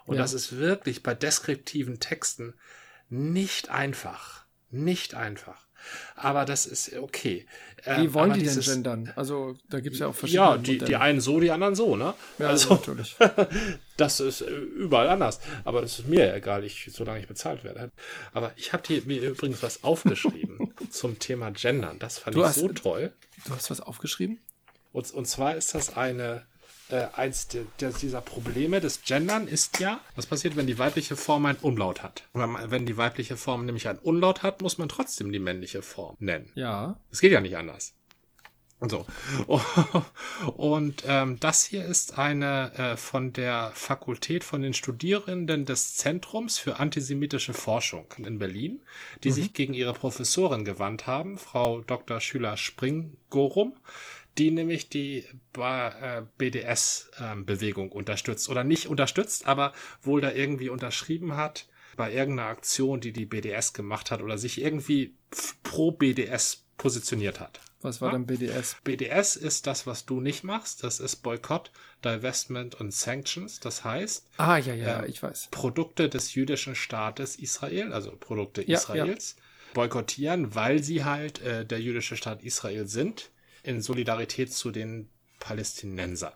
[0.06, 0.22] Und ja.
[0.22, 2.54] das ist wirklich bei deskriptiven Texten
[3.08, 4.44] nicht einfach.
[4.70, 5.63] Nicht einfach.
[6.16, 7.46] Aber das ist okay.
[7.84, 9.12] Wie ähm, wollen die dieses, denn gendern?
[9.14, 10.46] Also da gibt es ja auch verschiedene.
[10.46, 12.14] Ja, die, die einen so, die anderen so, ne?
[12.38, 13.16] Ja, also, natürlich.
[13.96, 15.40] das ist äh, überall anders.
[15.64, 17.90] Aber das ist mir egal, ich, solange ich bezahlt werde.
[18.32, 21.98] Aber ich habe mir übrigens was aufgeschrieben zum Thema Gendern.
[21.98, 23.12] Das fand du ich hast, so toll.
[23.46, 24.38] Du hast was aufgeschrieben?
[24.92, 26.46] Und, und zwar ist das eine,
[26.88, 31.16] äh, eins de, de, dieser Probleme des Gendern ist ja, was passiert, wenn die weibliche
[31.16, 32.24] Form ein Unlaut hat.
[32.32, 36.50] Wenn die weibliche Form nämlich ein Unlaut hat, muss man trotzdem die männliche Form nennen.
[36.54, 36.98] Ja.
[37.10, 37.94] Es geht ja nicht anders.
[38.80, 39.06] Und so.
[40.56, 46.58] Und ähm, das hier ist eine äh, von der Fakultät von den Studierenden des Zentrums
[46.58, 48.82] für antisemitische Forschung in Berlin,
[49.22, 49.34] die mhm.
[49.34, 52.20] sich gegen ihre Professorin gewandt haben, Frau Dr.
[52.20, 53.74] Schüler Springgorum,
[54.38, 55.24] die nämlich die
[56.38, 58.48] BDS-Bewegung ähm, unterstützt.
[58.48, 59.72] Oder nicht unterstützt, aber
[60.02, 64.60] wohl da irgendwie unterschrieben hat bei irgendeiner Aktion, die die BDS gemacht hat oder sich
[64.60, 65.14] irgendwie
[65.62, 67.60] pro BDS positioniert hat.
[67.82, 68.12] Was war ja?
[68.12, 68.76] dann BDS?
[68.82, 70.82] BDS ist das, was du nicht machst.
[70.82, 71.70] Das ist Boykott,
[72.04, 73.60] Divestment und Sanctions.
[73.60, 75.48] Das heißt, ah, ja, ja, äh, ich weiß.
[75.50, 79.74] Produkte des jüdischen Staates Israel, also Produkte ja, Israels, ja.
[79.74, 83.30] boykottieren, weil sie halt äh, der jüdische Staat Israel sind
[83.64, 85.10] in Solidarität zu den
[85.40, 86.32] Palästinensern.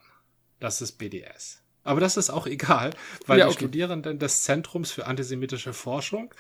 [0.59, 1.63] Das ist BDS.
[1.85, 2.93] Aber das ist auch egal,
[3.27, 3.55] weil ja, okay.
[3.55, 6.35] die Studierenden des Zentrums für antisemitische Forschung,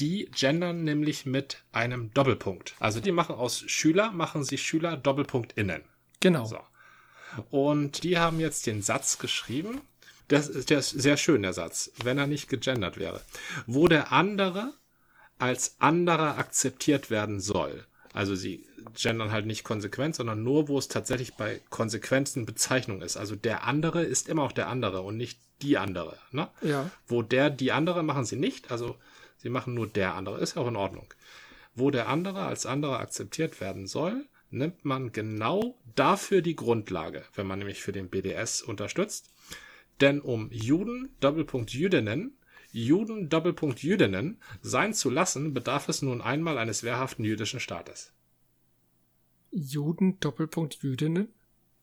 [0.00, 2.74] die gendern nämlich mit einem Doppelpunkt.
[2.80, 5.84] Also die machen aus Schüler, machen sie Schüler Doppelpunkt innen.
[6.20, 6.46] Genau.
[6.46, 6.58] So.
[7.50, 9.80] Und die haben jetzt den Satz geschrieben,
[10.28, 13.22] das, der ist sehr schön, der Satz, wenn er nicht gegendert wäre.
[13.66, 14.74] Wo der andere
[15.38, 17.86] als anderer akzeptiert werden soll.
[18.12, 23.16] Also sie gendern halt nicht konsequent, sondern nur, wo es tatsächlich bei konsequenten Bezeichnung ist.
[23.16, 26.16] Also der andere ist immer auch der andere und nicht die andere.
[26.30, 26.48] Ne?
[26.62, 26.90] Ja.
[27.06, 28.96] Wo der, die andere machen sie nicht, also
[29.36, 31.12] sie machen nur der andere, ist ja auch in Ordnung.
[31.74, 37.46] Wo der andere als andere akzeptiert werden soll, nimmt man genau dafür die Grundlage, wenn
[37.46, 39.30] man nämlich für den BDS unterstützt.
[40.00, 42.37] Denn um Juden, Doppelpunkt Jüdinnen,
[42.84, 48.12] Juden, Doppelpunkt Jüdinnen sein zu lassen, bedarf es nun einmal eines wehrhaften jüdischen Staates.
[49.50, 51.28] Juden Doppelpunkt Jüdinnen?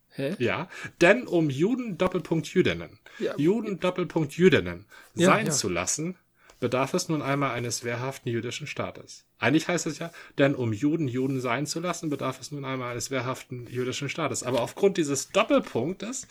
[0.09, 0.35] Hä?
[0.39, 0.69] Ja,
[1.01, 3.35] denn um Juden Doppelpunkt Jüdinnen, ja.
[3.37, 4.85] Juden Doppelpunkt Jüdinnen
[5.15, 5.51] ja, sein ja.
[5.51, 6.17] zu lassen,
[6.59, 9.25] bedarf es nun einmal eines wehrhaften jüdischen Staates.
[9.39, 12.91] Eigentlich heißt es ja, denn um Juden Juden sein zu lassen, bedarf es nun einmal
[12.91, 14.43] eines wehrhaften jüdischen Staates.
[14.43, 16.27] Aber aufgrund dieses Doppelpunktes,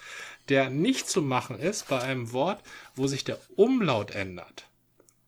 [0.48, 2.62] der nicht zu machen ist bei einem Wort,
[2.94, 4.68] wo sich der Umlaut ändert,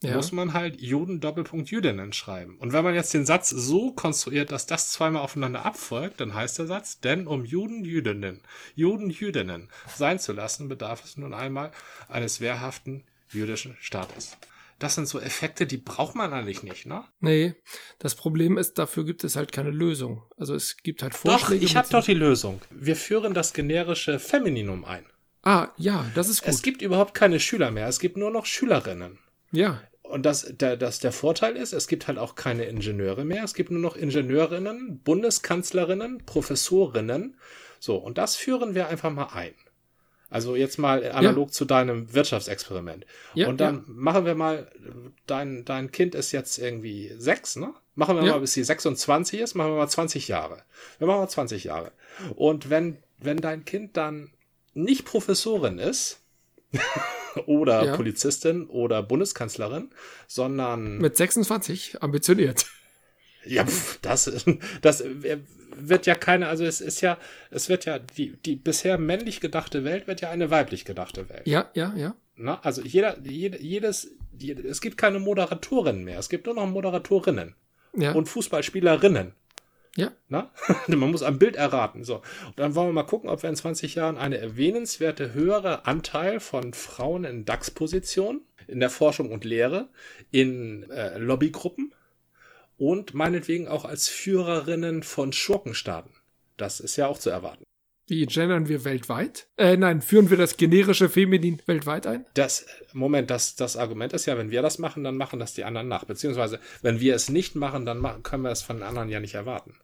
[0.03, 0.15] ja.
[0.15, 2.57] muss man halt Juden Doppelpunkt Jüdinnen schreiben.
[2.59, 6.59] Und wenn man jetzt den Satz so konstruiert, dass das zweimal aufeinander abfolgt, dann heißt
[6.59, 8.41] der Satz, denn um Juden Jüdinnen,
[8.75, 11.73] Juden Jüdinnen sein zu lassen, bedarf es nun einmal
[12.09, 14.37] eines wehrhaften jüdischen Staates.
[14.79, 17.05] Das sind so Effekte, die braucht man eigentlich nicht, ne?
[17.21, 17.55] Nee,
[17.99, 20.23] das Problem ist, dafür gibt es halt keine Lösung.
[20.37, 21.61] Also es gibt halt Vorschläge.
[21.61, 22.61] Doch, ich habe doch die Lösung.
[22.71, 25.07] Wir führen das generische Femininum ein.
[25.43, 26.53] Ah, ja, das ist gut.
[26.53, 29.19] Es gibt überhaupt keine Schüler mehr, es gibt nur noch Schülerinnen.
[29.53, 29.81] Ja.
[30.03, 33.43] Und das, der, das der Vorteil ist, es gibt halt auch keine Ingenieure mehr.
[33.45, 37.37] Es gibt nur noch Ingenieurinnen, Bundeskanzlerinnen, Professorinnen.
[37.81, 39.55] So, und das führen wir einfach mal ein.
[40.29, 41.53] Also jetzt mal analog ja.
[41.53, 43.07] zu deinem Wirtschaftsexperiment.
[43.35, 43.83] Ja, und dann ja.
[43.87, 44.71] machen wir mal,
[45.27, 47.73] dein, dein Kind ist jetzt irgendwie sechs, ne?
[47.95, 50.63] Machen wir mal, bis sie 26 ist, machen wir mal 20 Jahre.
[50.99, 51.93] Wir machen mal 20 Jahre.
[52.35, 54.31] Und wenn, wenn dein Kind dann
[54.75, 56.21] nicht Professorin ist,
[57.47, 57.97] oder.
[57.97, 59.91] Polizistin oder Bundeskanzlerin,
[60.27, 60.99] sondern.
[60.99, 62.67] Mit 26, ambitioniert.
[63.47, 63.65] Ja,
[64.03, 64.31] das,
[64.83, 65.05] das
[65.77, 67.19] wird ja keine, also es ist ja,
[67.51, 71.47] es wird ja, die, die bisher männlich gedachte Welt wird ja eine weiblich gedachte Welt.
[71.47, 72.15] Ja, ja, ja.
[72.37, 77.55] Na, also jeder, jede, jedes, es gibt keine Moderatorinnen mehr, es gibt nur noch Moderatorinnen.
[77.97, 78.13] Ja.
[78.13, 79.33] Und Fußballspielerinnen.
[79.97, 80.13] Ja.
[80.29, 80.51] Na?
[80.87, 82.05] Man muss am Bild erraten.
[82.05, 82.17] So.
[82.17, 86.39] Und dann wollen wir mal gucken, ob wir in 20 Jahren eine erwähnenswerte höhere Anteil
[86.41, 89.89] von Frauen in DAX-Positionen, in der Forschung und Lehre,
[90.31, 91.95] in äh, Lobbygruppen
[92.77, 96.13] und meinetwegen auch als Führerinnen von Schurkenstaaten.
[96.57, 97.65] Das ist ja auch zu erwarten.
[98.09, 99.49] Wie gendern wir weltweit?
[99.57, 102.25] Äh, nein, führen wir das generische Feminin weltweit ein?
[102.35, 105.65] Das, Moment, das, das Argument ist ja, wenn wir das machen, dann machen das die
[105.65, 106.05] anderen nach.
[106.05, 109.19] Beziehungsweise, wenn wir es nicht machen, dann machen, können wir es von den anderen ja
[109.19, 109.75] nicht erwarten.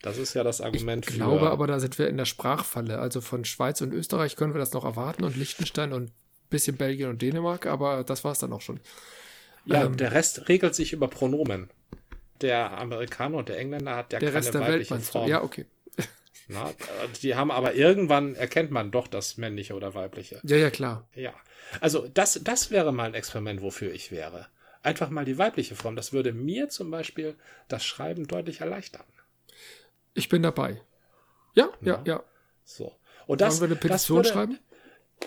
[0.00, 3.00] Das ist ja das Argument ich glaube für, aber, da sind wir in der Sprachfalle.
[3.00, 6.12] Also von Schweiz und Österreich können wir das noch erwarten und Liechtenstein und ein
[6.48, 8.80] bisschen Belgien und Dänemark, aber das war es dann auch schon.
[9.66, 11.68] Ja, ähm, der Rest regelt sich über Pronomen.
[12.40, 15.28] Der Amerikaner und der Engländer hat ja der keine Rest der weibliche Welt, Form.
[15.28, 15.66] Ja, okay.
[16.48, 16.72] Na,
[17.22, 20.40] die haben aber irgendwann erkennt man doch das männliche oder weibliche.
[20.44, 21.08] Ja, ja, klar.
[21.14, 21.34] Ja.
[21.80, 24.46] Also das, das wäre mal ein Experiment, wofür ich wäre.
[24.82, 25.96] Einfach mal die weibliche Form.
[25.96, 27.34] Das würde mir zum Beispiel
[27.66, 29.04] das Schreiben deutlich erleichtern.
[30.14, 30.80] Ich bin dabei.
[31.54, 32.02] Ja, ja, ja.
[32.04, 32.24] ja.
[32.64, 32.94] So.
[33.26, 34.58] Und das, Wollen wir eine Petition würde, schreiben?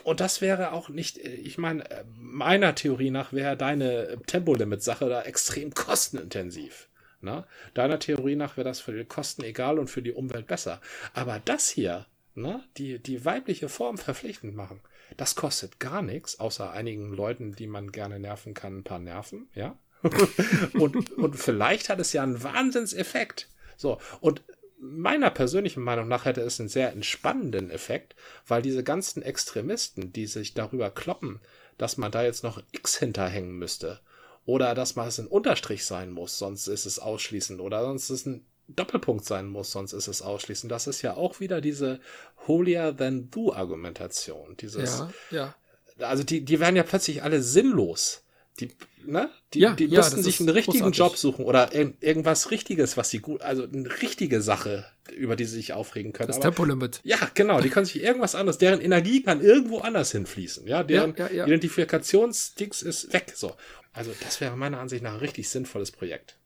[0.04, 1.84] Und das wäre auch nicht, ich meine,
[2.16, 6.90] meiner Theorie nach wäre deine Tempolimit-Sache da extrem kostenintensiv.
[7.22, 7.46] Ne?
[7.74, 10.82] Deiner Theorie nach wäre das für die Kosten egal und für die Umwelt besser.
[11.14, 12.06] Aber das hier,
[12.36, 12.64] ne?
[12.78, 14.82] die, die weibliche Form verpflichtend machen,
[15.18, 19.50] das kostet gar nichts, außer einigen Leuten, die man gerne nerven kann, ein paar Nerven,
[19.56, 19.78] ja.
[20.74, 23.48] und, und vielleicht hat es ja einen Wahnsinnseffekt.
[23.78, 24.42] So, und
[24.80, 28.16] meiner persönlichen Meinung nach hätte es einen sehr entspannenden Effekt,
[28.48, 31.40] weil diese ganzen Extremisten, die sich darüber kloppen,
[31.78, 34.00] dass man da jetzt noch X hinterhängen müsste,
[34.46, 37.62] oder dass man es ein Unterstrich sein muss, sonst ist es ausschließend.
[37.62, 40.72] Oder sonst ist es ein Doppelpunkt sein muss, sonst ist es ausschließend.
[40.72, 42.00] Das ist ja auch wieder diese
[42.48, 44.56] holier than thou Argumentation.
[44.60, 45.00] Dieses,
[45.32, 45.56] ja,
[46.00, 46.06] ja.
[46.08, 48.24] Also die, die werden ja plötzlich alle sinnlos.
[48.60, 48.70] Die,
[49.06, 49.30] ne?
[49.54, 50.98] Die, ja, die müssten ja, sich einen richtigen großartig.
[50.98, 54.86] Job suchen oder irgendwas Richtiges, was sie gut, also eine richtige Sache,
[55.16, 56.28] über die sie sich aufregen können.
[56.28, 57.00] Das Aber, Tempolimit.
[57.04, 57.62] Ja, genau.
[57.62, 60.68] Die können sich irgendwas anderes, deren Energie kann irgendwo anders hinfließen.
[60.68, 63.34] Ja, deren ja, Identifikationsdings ist weg.
[63.36, 63.56] So.
[63.94, 66.38] Also das wäre meiner Ansicht nach ein richtig sinnvolles Projekt.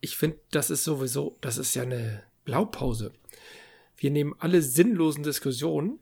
[0.00, 3.12] Ich finde, das ist sowieso, das ist ja eine Blaupause.
[3.96, 6.00] Wir nehmen alle sinnlosen Diskussionen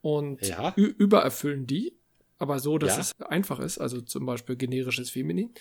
[0.00, 0.72] und ja.
[0.74, 1.92] übererfüllen die,
[2.38, 3.00] aber so, dass ja.
[3.00, 5.52] es einfach ist, also zum Beispiel generisches Feminin,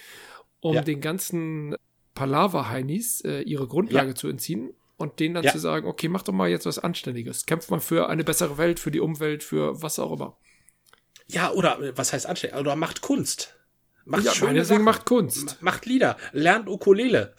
[0.62, 0.82] um ja.
[0.82, 1.76] den ganzen
[2.14, 6.50] Palaver-Heinis äh, ihre Grundlage zu entziehen und denen dann zu sagen, okay, mach doch mal
[6.50, 7.46] jetzt was Anständiges.
[7.46, 10.38] Kämpft mal für eine bessere Welt, für die Umwelt, für was auch immer.
[11.28, 12.60] Ja, oder äh, was heißt anständig?
[12.60, 13.56] Oder macht Kunst.
[14.06, 14.84] Macht ja, schöne Sachen.
[14.84, 15.58] macht Kunst.
[15.62, 16.16] Macht Lieder.
[16.32, 17.34] Lernt Ukulele.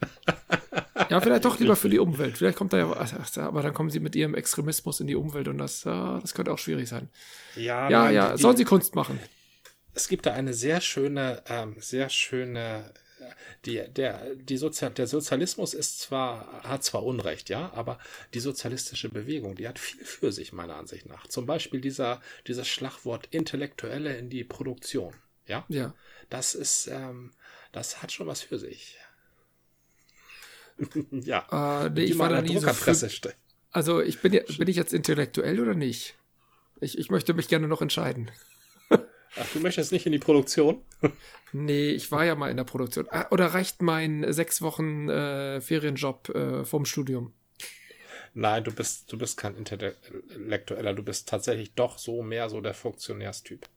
[1.10, 2.38] ja, vielleicht doch lieber für die Umwelt.
[2.38, 2.96] Vielleicht kommt da ja,
[3.42, 6.58] aber dann kommen sie mit ihrem Extremismus in die Umwelt und das, das könnte auch
[6.58, 7.10] schwierig sein.
[7.54, 8.32] Ja, ja, ja.
[8.32, 9.18] Die, sollen sie Kunst machen?
[9.92, 12.92] Es gibt da eine sehr schöne, ähm, sehr schöne,
[13.66, 17.98] die, der, die Sozial, der Sozialismus ist zwar, hat zwar Unrecht, ja, aber
[18.32, 21.26] die sozialistische Bewegung, die hat viel für sich, meiner Ansicht nach.
[21.26, 25.12] Zum Beispiel dieser, dieses Schlagwort Intellektuelle in die Produktion.
[25.48, 25.64] Ja.
[25.68, 25.94] Ja.
[26.30, 27.32] Das ist, ähm,
[27.72, 28.96] das hat schon was für sich.
[31.10, 31.84] ja.
[31.84, 33.34] Äh, nee, ich war da nie so für,
[33.72, 36.16] Also ich bin, bin ich jetzt intellektuell oder nicht?
[36.80, 38.30] Ich, ich möchte mich gerne noch entscheiden.
[39.36, 40.82] Ach, du möchtest nicht in die Produktion?
[41.52, 43.06] nee, ich war ja mal in der Produktion.
[43.10, 47.32] Ah, oder reicht mein sechs Wochen äh, Ferienjob äh, vom Studium?
[48.34, 52.74] Nein, du bist, du bist kein Intellektueller, du bist tatsächlich doch so mehr so der
[52.74, 53.68] Funktionärstyp.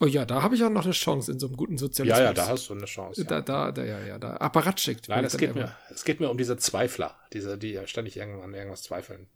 [0.00, 2.18] Oh ja, da habe ich auch noch eine Chance in so einem guten Sozialismus.
[2.18, 3.22] Ja, ja, da hast du eine Chance.
[3.22, 3.28] Ja.
[3.28, 4.36] Da, da, da, ja, ja, da.
[4.36, 5.08] Apparatschickt.
[5.08, 8.82] Nein, es geht, mir, es geht mir um diese Zweifler, diese, die ständig irgendwann irgendwas
[8.82, 9.28] zweifeln.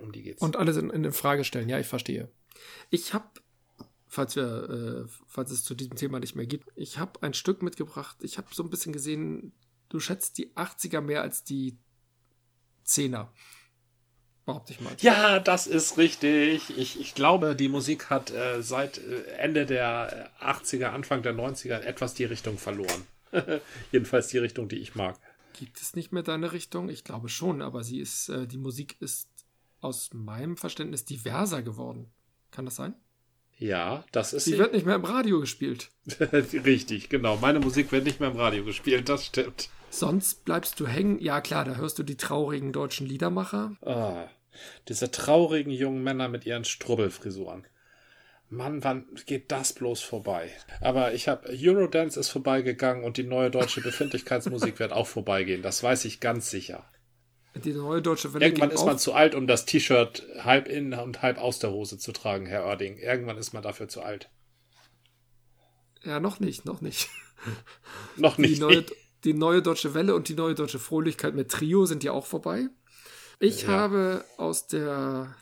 [0.00, 0.40] Um die geht's.
[0.40, 1.68] Und alles in, in Frage stellen.
[1.68, 2.30] Ja, ich verstehe.
[2.88, 3.26] Ich habe,
[4.06, 7.62] falls wir, äh, falls es zu diesem Thema nicht mehr gibt, ich habe ein Stück
[7.62, 8.16] mitgebracht.
[8.22, 9.52] Ich habe so ein bisschen gesehen,
[9.88, 11.76] du schätzt die 80er mehr als die
[12.86, 13.28] 10er
[14.48, 14.94] behaupte ich mal.
[15.00, 16.70] Ja, das ist richtig.
[16.76, 21.80] Ich, ich glaube, die Musik hat äh, seit äh, Ende der 80er, Anfang der 90er
[21.80, 23.06] etwas die Richtung verloren.
[23.92, 25.18] Jedenfalls die Richtung, die ich mag.
[25.52, 26.88] Gibt es nicht mehr deine Richtung?
[26.88, 29.28] Ich glaube schon, aber sie ist, äh, die Musik ist
[29.80, 32.10] aus meinem Verständnis diverser geworden.
[32.50, 32.94] Kann das sein?
[33.58, 34.46] Ja, das ist.
[34.46, 35.90] Sie wird nicht mehr im Radio gespielt.
[36.20, 37.36] Richtig, genau.
[37.36, 39.68] Meine Musik wird nicht mehr im Radio gespielt, das stimmt.
[39.90, 41.18] Sonst bleibst du hängen.
[41.18, 43.76] Ja, klar, da hörst du die traurigen deutschen Liedermacher.
[43.82, 44.28] Ah.
[44.88, 47.66] Diese traurigen jungen Männer mit ihren Strubbelfrisuren.
[48.50, 50.50] Mann, wann geht das bloß vorbei?
[50.80, 55.62] Aber ich habe Eurodance ist vorbeigegangen und die neue deutsche Befindlichkeitsmusik wird auch vorbeigehen.
[55.62, 56.90] Das weiß ich ganz sicher.
[57.54, 61.22] Die neue deutsche Welle Irgendwann ist man zu alt, um das T-Shirt halb in und
[61.22, 62.98] halb aus der Hose zu tragen, Herr Oerding.
[62.98, 64.30] Irgendwann ist man dafür zu alt.
[66.04, 67.08] Ja, noch nicht, noch nicht.
[68.16, 68.56] noch nicht.
[68.56, 68.84] Die neue,
[69.24, 72.68] die neue deutsche Welle und die neue deutsche Fröhlichkeit mit Trio sind ja auch vorbei.
[73.38, 73.68] Ich ja.
[73.68, 75.34] habe aus der.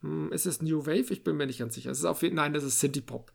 [0.00, 1.12] Hm, ist es New Wave?
[1.12, 1.90] Ich bin mir nicht ganz sicher.
[1.90, 3.32] Es ist auf jeden Nein, das ist Synthie Pop.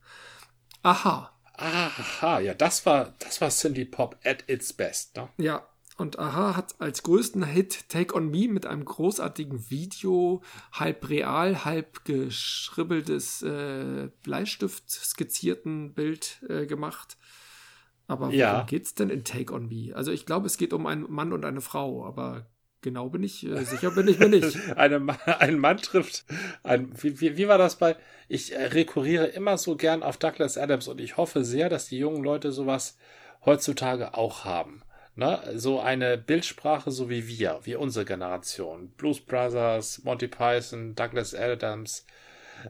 [0.82, 1.38] Aha.
[1.54, 5.28] Aha, ja, das war, das war Synthie Pop at its best, ne?
[5.36, 5.68] Ja,
[5.98, 11.64] Und Aha hat als größten Hit Take On Me mit einem großartigen Video, halb real,
[11.64, 17.18] halb geschribbeltes äh, Bleistift skizzierten Bild äh, gemacht.
[18.08, 18.62] Aber worum ja.
[18.64, 19.94] geht's denn in Take On Me?
[19.94, 22.46] Also ich glaube, es geht um einen Mann und eine Frau, aber
[22.82, 24.56] genau bin ich, äh, sicher bin ich mir nicht.
[24.76, 25.00] eine,
[25.40, 26.24] ein Mann trifft,
[26.62, 27.96] ein, wie, wie, wie war das bei,
[28.28, 31.98] ich äh, rekurriere immer so gern auf Douglas Adams und ich hoffe sehr, dass die
[31.98, 32.98] jungen Leute sowas
[33.44, 34.82] heutzutage auch haben.
[35.14, 35.40] Ne?
[35.56, 38.90] So eine Bildsprache, so wie wir, wie unsere Generation.
[38.96, 42.06] Blues Brothers, Monty Python, Douglas Adams.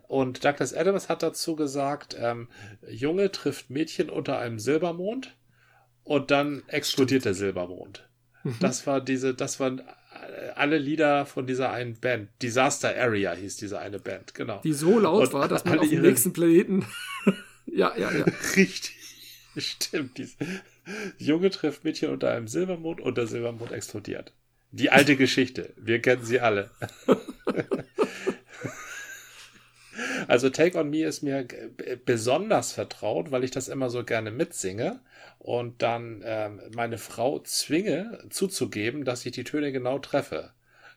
[0.09, 2.49] Und Douglas Adams hat dazu gesagt, ähm,
[2.89, 5.37] Junge trifft Mädchen unter einem Silbermond
[6.05, 8.09] und dann explodiert der Silbermond.
[8.43, 8.57] Mhm.
[8.61, 9.83] Das war diese, das waren
[10.55, 12.29] alle Lieder von dieser einen Band.
[12.43, 14.61] Disaster Area hieß diese eine Band, genau.
[14.63, 16.85] Die so laut und war, dass man auf dem nächsten Planeten.
[17.67, 18.25] ja, ja, ja.
[18.57, 18.97] Richtig.
[19.57, 20.19] Stimmt.
[20.19, 20.37] Diese,
[21.19, 24.33] Junge trifft Mädchen unter einem Silbermond und der Silbermond explodiert.
[24.71, 25.73] Die alte Geschichte.
[25.77, 26.71] Wir kennen sie alle.
[30.29, 31.47] also Take on Me ist mir
[32.05, 35.01] besonders vertraut, weil ich das immer so gerne mitsinge
[35.39, 40.53] und dann ähm, meine Frau zwinge zuzugeben, dass ich die Töne genau treffe.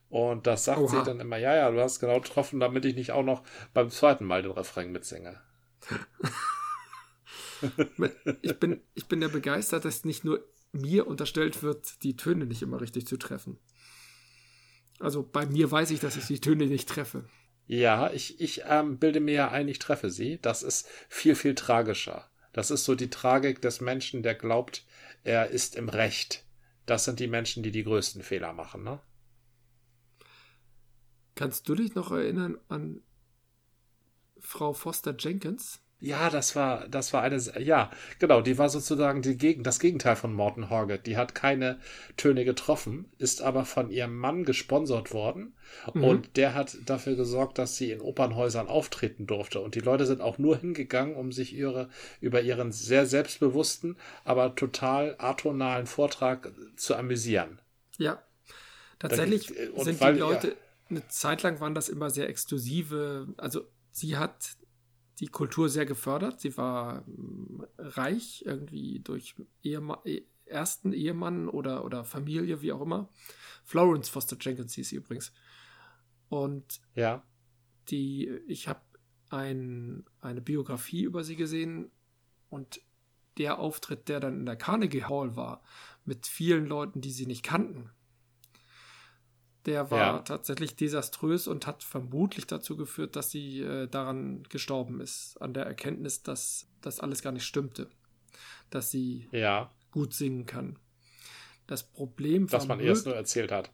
[0.10, 0.88] Und das sagt Oha.
[0.88, 3.44] sie dann immer, ja, ja, du hast genau getroffen, damit ich nicht auch noch
[3.74, 5.42] beim zweiten Mal den Refrain mitsinge.
[8.42, 12.62] ich, bin, ich bin ja begeistert, dass nicht nur mir unterstellt wird, die Töne nicht
[12.62, 13.58] immer richtig zu treffen.
[15.00, 17.26] Also bei mir weiß ich, dass ich die Töne nicht treffe.
[17.68, 20.40] Ja, ich, ich ähm, bilde mir ja ein, ich treffe sie.
[20.42, 22.30] Das ist viel, viel tragischer.
[22.54, 24.86] Das ist so die Tragik des Menschen, der glaubt,
[25.24, 26.46] er ist im Recht.
[26.86, 29.00] Das sind die Menschen, die die größten Fehler machen, ne?
[31.34, 33.02] Kannst du dich noch erinnern an
[34.40, 35.82] Frau Foster Jenkins?
[36.02, 37.90] Ja, das war, das war eine, ja,
[38.20, 41.08] genau, die war sozusagen die Gegen, das Gegenteil von Morton Horget.
[41.08, 41.80] Die hat keine
[42.18, 45.56] Töne getroffen, ist aber von ihrem Mann gesponsert worden
[45.94, 46.04] mhm.
[46.04, 49.62] und der hat dafür gesorgt, dass sie in Opernhäusern auftreten durfte.
[49.62, 51.90] Und die Leute sind auch nur hingegangen, um sich ihre,
[52.20, 57.62] über ihren sehr selbstbewussten, aber total atonalen Vortrag zu amüsieren.
[57.98, 58.22] Ja,
[59.00, 60.54] tatsächlich und sind weil, die Leute, ja.
[60.90, 64.58] eine Zeit lang waren das immer sehr exklusive, also sie hat
[65.20, 66.40] die Kultur sehr gefördert.
[66.42, 70.00] Sie war ähm, reich, irgendwie durch Ehemann,
[70.46, 73.10] ersten Ehemann oder, oder Familie, wie auch immer.
[73.64, 75.34] Florence Foster Jenkins hieß sie übrigens.
[76.30, 77.24] Und ja.
[77.90, 78.82] die, ich habe
[79.30, 81.92] ein, eine Biografie über sie gesehen
[82.50, 82.82] und
[83.38, 85.62] der Auftritt, der dann in der Carnegie Hall war,
[86.06, 87.90] mit vielen Leuten, die sie nicht kannten,
[89.66, 90.20] der war ja.
[90.20, 95.66] tatsächlich desaströs und hat vermutlich dazu geführt, dass sie äh, daran gestorben ist, an der
[95.66, 97.90] Erkenntnis, dass das alles gar nicht stimmte,
[98.70, 99.72] dass sie ja.
[99.92, 100.78] gut singen kann.
[101.68, 102.52] Das Problem.
[102.52, 103.72] Was man erst nur erzählt hat.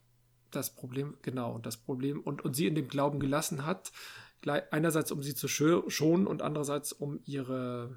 [0.49, 3.91] Das Problem, genau, das Problem, und, und sie in dem Glauben gelassen hat,
[4.45, 7.95] einerseits um sie zu schonen und andererseits um ihre,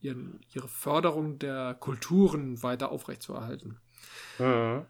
[0.00, 3.78] ihren, ihre Förderung der Kulturen weiter aufrechtzuerhalten.
[4.38, 4.86] Mhm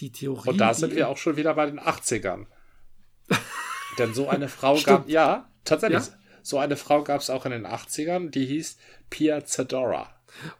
[0.00, 0.50] die Theorie.
[0.50, 2.46] Und da sind wir auch schon wieder bei den 80ern.
[3.98, 6.12] Denn so eine Frau gab, ja, tatsächlich, ja?
[6.42, 8.78] so eine Frau gab es auch in den 80ern, die hieß
[9.10, 10.14] Pia Zadora.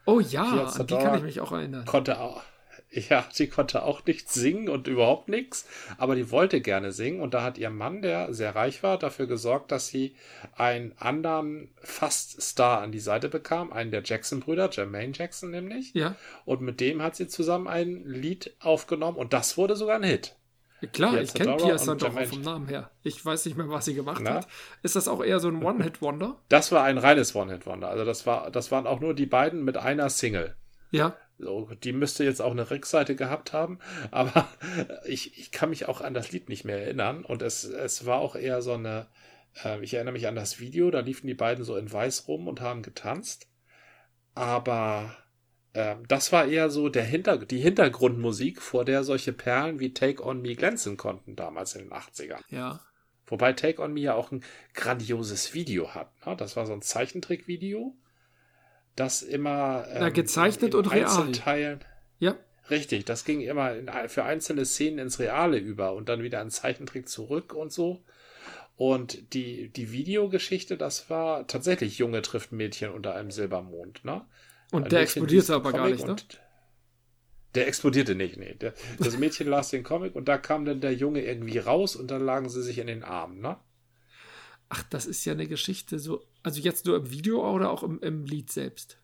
[0.05, 1.85] Oh ja, Pia Zadora an die kann ich mich auch erinnern.
[1.85, 2.41] Konnte auch,
[2.91, 5.67] ja, sie konnte auch nicht singen und überhaupt nichts,
[5.97, 9.27] aber die wollte gerne singen und da hat ihr Mann, der sehr reich war, dafür
[9.27, 10.15] gesorgt, dass sie
[10.55, 15.93] einen anderen Fast-Star an die Seite bekam, einen der Jackson-Brüder, Jermaine Jackson nämlich.
[15.93, 16.15] Ja.
[16.45, 20.35] Und mit dem hat sie zusammen ein Lied aufgenommen und das wurde sogar ein Hit.
[20.93, 22.89] Klar, Pia ich kenne Pia Sandora vom Namen her.
[23.03, 24.35] Ich weiß nicht mehr, was sie gemacht Na?
[24.35, 24.47] hat.
[24.81, 26.41] Ist das auch eher so ein One-Hit-Wonder?
[26.47, 27.89] Das war ein reines One-Hit-Wonder.
[27.89, 30.55] Also das war, das waren auch nur die beiden mit einer Single.
[30.91, 31.17] Ja.
[31.39, 33.79] So, die müsste jetzt auch eine Rückseite gehabt haben,
[34.11, 34.49] aber
[35.05, 37.23] ich, ich kann mich auch an das Lied nicht mehr erinnern.
[37.23, 39.07] Und es, es war auch eher so eine,
[39.63, 42.47] äh, ich erinnere mich an das Video, da liefen die beiden so in Weiß rum
[42.47, 43.47] und haben getanzt.
[44.35, 45.15] Aber
[45.73, 50.25] äh, das war eher so der Hinter die Hintergrundmusik, vor der solche Perlen wie Take
[50.25, 52.41] On Me glänzen konnten, damals in den 80ern.
[52.49, 52.81] Ja.
[53.27, 56.11] Wobei Take On Me ja auch ein grandioses Video hat.
[56.25, 56.35] Ne?
[56.35, 57.95] Das war so ein Zeichentrickvideo
[58.95, 61.79] das immer ähm, Na, gezeichnet und real.
[62.19, 62.35] Ja.
[62.69, 66.51] Richtig, das ging immer in, für einzelne Szenen ins Reale über und dann wieder ein
[66.51, 68.03] Zeichentrick zurück und so.
[68.75, 74.25] Und die, die Videogeschichte, das war tatsächlich Junge trifft Mädchen unter einem Silbermond, ne?
[74.71, 76.15] Und ein der explodierte aber gar nicht, ne?
[77.55, 78.53] Der explodierte nicht, nee.
[78.53, 82.09] Der, das Mädchen las den Comic und da kam dann der Junge irgendwie raus und
[82.11, 83.57] dann lagen sie sich in den Armen, ne?
[84.69, 86.23] Ach, das ist ja eine Geschichte so.
[86.43, 88.99] Also jetzt nur im Video oder auch im, im Lied selbst?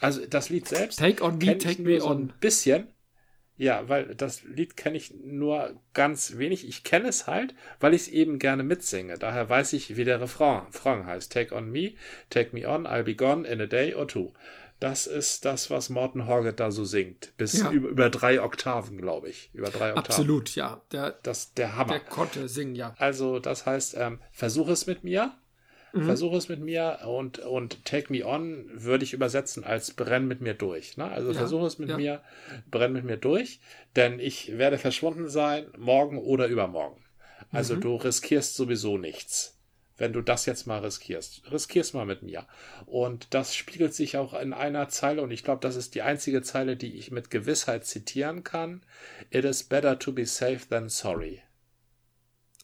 [0.00, 0.98] Also das Lied selbst.
[0.98, 2.22] Take on me, take me so on.
[2.22, 2.88] Ein bisschen.
[3.56, 6.66] Ja, weil das Lied kenne ich nur ganz wenig.
[6.66, 9.18] Ich kenne es halt, weil ich es eben gerne mitsinge.
[9.18, 11.32] Daher weiß ich, wie der Refrain, Refrain heißt.
[11.32, 11.92] Take on me,
[12.30, 14.32] take me on, I'll be gone in a day or two.
[14.82, 17.32] Das ist das, was Morton Horget da so singt.
[17.36, 17.70] Bis ja.
[17.70, 19.48] über, über, drei Oktaven, glaube ich.
[19.52, 19.98] Über drei Oktaven.
[19.98, 20.82] Absolut, ja.
[20.90, 21.92] Der, das, der Hammer.
[21.92, 22.92] Der konnte singen, ja.
[22.98, 25.36] Also, das heißt, ähm, versuch es mit mir.
[25.92, 26.06] Mhm.
[26.06, 30.40] Versuch es mit mir und, und Take Me On würde ich übersetzen als Brenn mit
[30.40, 30.96] mir durch.
[30.96, 31.04] Ne?
[31.04, 31.96] Also ja, versuch es mit ja.
[31.96, 32.22] mir,
[32.70, 33.60] brenn mit mir durch,
[33.94, 37.04] denn ich werde verschwunden sein, morgen oder übermorgen.
[37.52, 37.82] Also mhm.
[37.82, 39.51] du riskierst sowieso nichts
[40.02, 41.52] wenn du das jetzt mal riskierst.
[41.52, 42.48] Riskierst mal mit mir.
[42.86, 46.42] Und das spiegelt sich auch in einer Zeile, und ich glaube, das ist die einzige
[46.42, 48.82] Zeile, die ich mit Gewissheit zitieren kann.
[49.30, 51.42] It is better to be safe than sorry.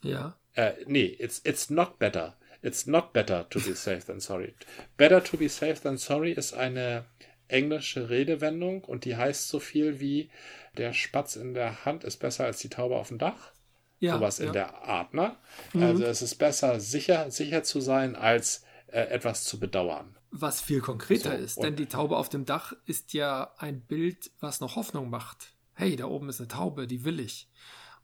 [0.03, 0.36] Ja.
[0.55, 2.36] Äh, nee, it's, it's not better.
[2.61, 4.55] It's not better to be safe than sorry.
[4.97, 7.05] Better to be safe than sorry ist eine
[7.47, 10.28] englische Redewendung und die heißt so viel wie
[10.76, 13.53] der Spatz in der Hand ist besser als die Taube auf dem Dach.
[14.01, 14.46] Ja, Sowas ja.
[14.46, 15.36] in der Art, ne?
[15.72, 15.82] Mhm.
[15.82, 20.16] Also es ist besser, sicher, sicher zu sein, als äh, etwas zu bedauern.
[20.30, 24.30] Was viel konkreter so, ist, denn die Taube auf dem Dach ist ja ein Bild,
[24.40, 25.55] was noch Hoffnung macht.
[25.74, 27.49] Hey, da oben ist eine Taube, die will ich.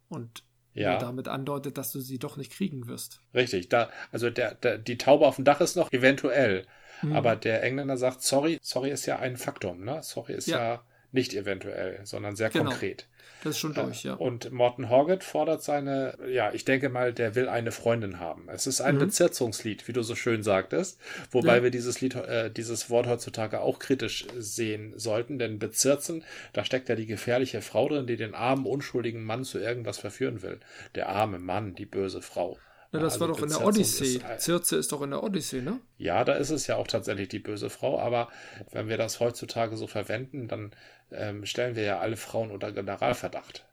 [0.08, 0.42] Und
[0.72, 0.98] ja.
[0.98, 3.20] damit andeutet, dass du sie doch nicht kriegen wirst.
[3.34, 6.66] Richtig, da, also der, der, die Taube auf dem Dach ist noch eventuell.
[7.02, 7.14] Mhm.
[7.14, 10.02] Aber der Engländer sagt, sorry, sorry ist ja ein Faktum, ne?
[10.02, 10.84] Sorry ist ja, ja
[11.14, 12.70] nicht eventuell, sondern sehr genau.
[12.70, 13.06] konkret.
[13.44, 14.14] Das ist schon durch, ja.
[14.14, 18.48] Und Morton Horget fordert seine, ja, ich denke mal, der will eine Freundin haben.
[18.48, 19.00] Es ist ein mhm.
[19.00, 20.98] Bezirzungslied, wie du so schön sagtest,
[21.30, 21.62] wobei ja.
[21.62, 26.88] wir dieses Lied, äh, dieses Wort heutzutage auch kritisch sehen sollten, denn bezirzen, da steckt
[26.88, 30.58] ja die gefährliche Frau drin, die den armen, unschuldigen Mann zu irgendwas verführen will.
[30.94, 32.58] Der arme Mann, die böse Frau.
[32.94, 34.18] Ja, das also war doch in der Odyssee.
[34.18, 35.80] Ist, Circe ist doch in der Odyssee, ne?
[35.98, 38.28] Ja, da ist es ja auch tatsächlich die böse Frau, aber
[38.70, 40.72] wenn wir das heutzutage so verwenden, dann
[41.10, 43.66] ähm, stellen wir ja alle Frauen unter Generalverdacht.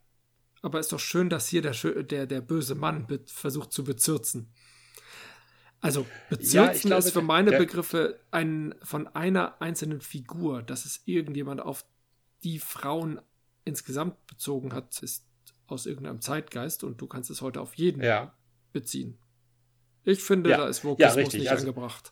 [0.64, 4.52] Aber ist doch schön, dass hier der, der, der böse Mann versucht zu bezirzen.
[5.82, 10.86] Also bezirzen ja, glaube, ist für meine der, Begriffe ein, von einer einzelnen Figur, dass
[10.86, 11.86] es irgendjemand auf
[12.44, 13.22] die Frauen
[13.66, 15.26] insgesamt bezogen hat, ist
[15.68, 18.34] aus irgendeinem Zeitgeist und du kannst es heute auf jeden ja
[18.72, 19.18] beziehen.
[20.04, 20.58] Ich finde, ja.
[20.58, 22.12] da ist Vokismus ja, nicht also, angebracht.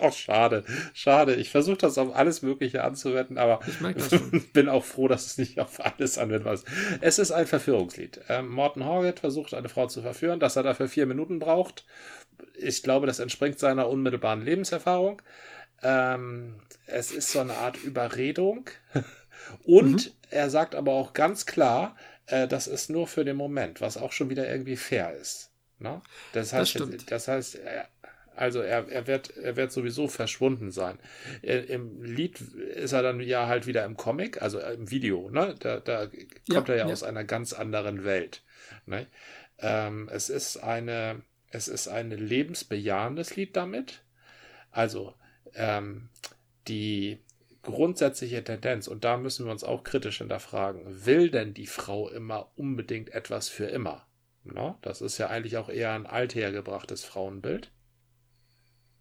[0.00, 0.64] auch schade.
[0.94, 1.34] Schade.
[1.34, 3.78] Ich versuche das auf alles Mögliche anzuwenden, aber ich
[4.52, 6.66] bin auch froh, dass es nicht auf alles anwendbar ist.
[7.00, 8.20] Es ist ein Verführungslied.
[8.28, 11.84] Ähm, Morton Horget versucht, eine Frau zu verführen, dass er dafür vier Minuten braucht.
[12.54, 15.20] Ich glaube, das entspringt seiner unmittelbaren Lebenserfahrung.
[15.82, 18.70] Ähm, es ist so eine Art Überredung.
[19.64, 20.12] Und mhm.
[20.30, 21.96] er sagt aber auch ganz klar,
[22.28, 25.50] äh, das ist nur für den Moment, was auch schon wieder irgendwie fair ist.
[25.78, 26.00] Ne?
[26.32, 27.88] Das heißt, das, das heißt, er,
[28.36, 30.98] also er, er, wird, er wird sowieso verschwunden sein.
[31.42, 35.56] Äh, Im Lied ist er dann ja halt wieder im Comic, also im Video, ne?
[35.58, 38.42] Da, da kommt ja, er ja, ja, aus einer ganz anderen Welt.
[38.86, 39.06] Ne?
[39.58, 44.02] Ähm, es ist eine, es ist ein lebensbejahendes Lied damit.
[44.70, 45.14] Also
[45.54, 46.08] ähm,
[46.68, 47.18] die
[47.70, 52.50] grundsätzliche Tendenz, und da müssen wir uns auch kritisch hinterfragen, will denn die Frau immer
[52.56, 54.06] unbedingt etwas für immer?
[54.44, 57.70] Na, das ist ja eigentlich auch eher ein althergebrachtes Frauenbild.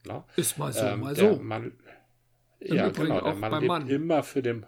[0.05, 0.25] Na?
[0.35, 1.37] Ist mal so, ähm, mal so.
[1.37, 1.73] Mann,
[2.59, 3.89] ja, genau, der Mann lebt Mann.
[3.89, 4.65] immer für den.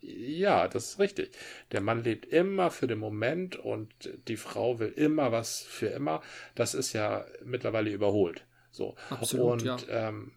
[0.00, 1.36] Ja, das ist richtig.
[1.70, 3.92] Der Mann lebt immer für den Moment und
[4.26, 6.22] die Frau will immer was für immer.
[6.54, 8.44] Das ist ja mittlerweile überholt.
[8.72, 8.96] So.
[9.10, 10.08] Absolut, und ja.
[10.08, 10.32] ähm,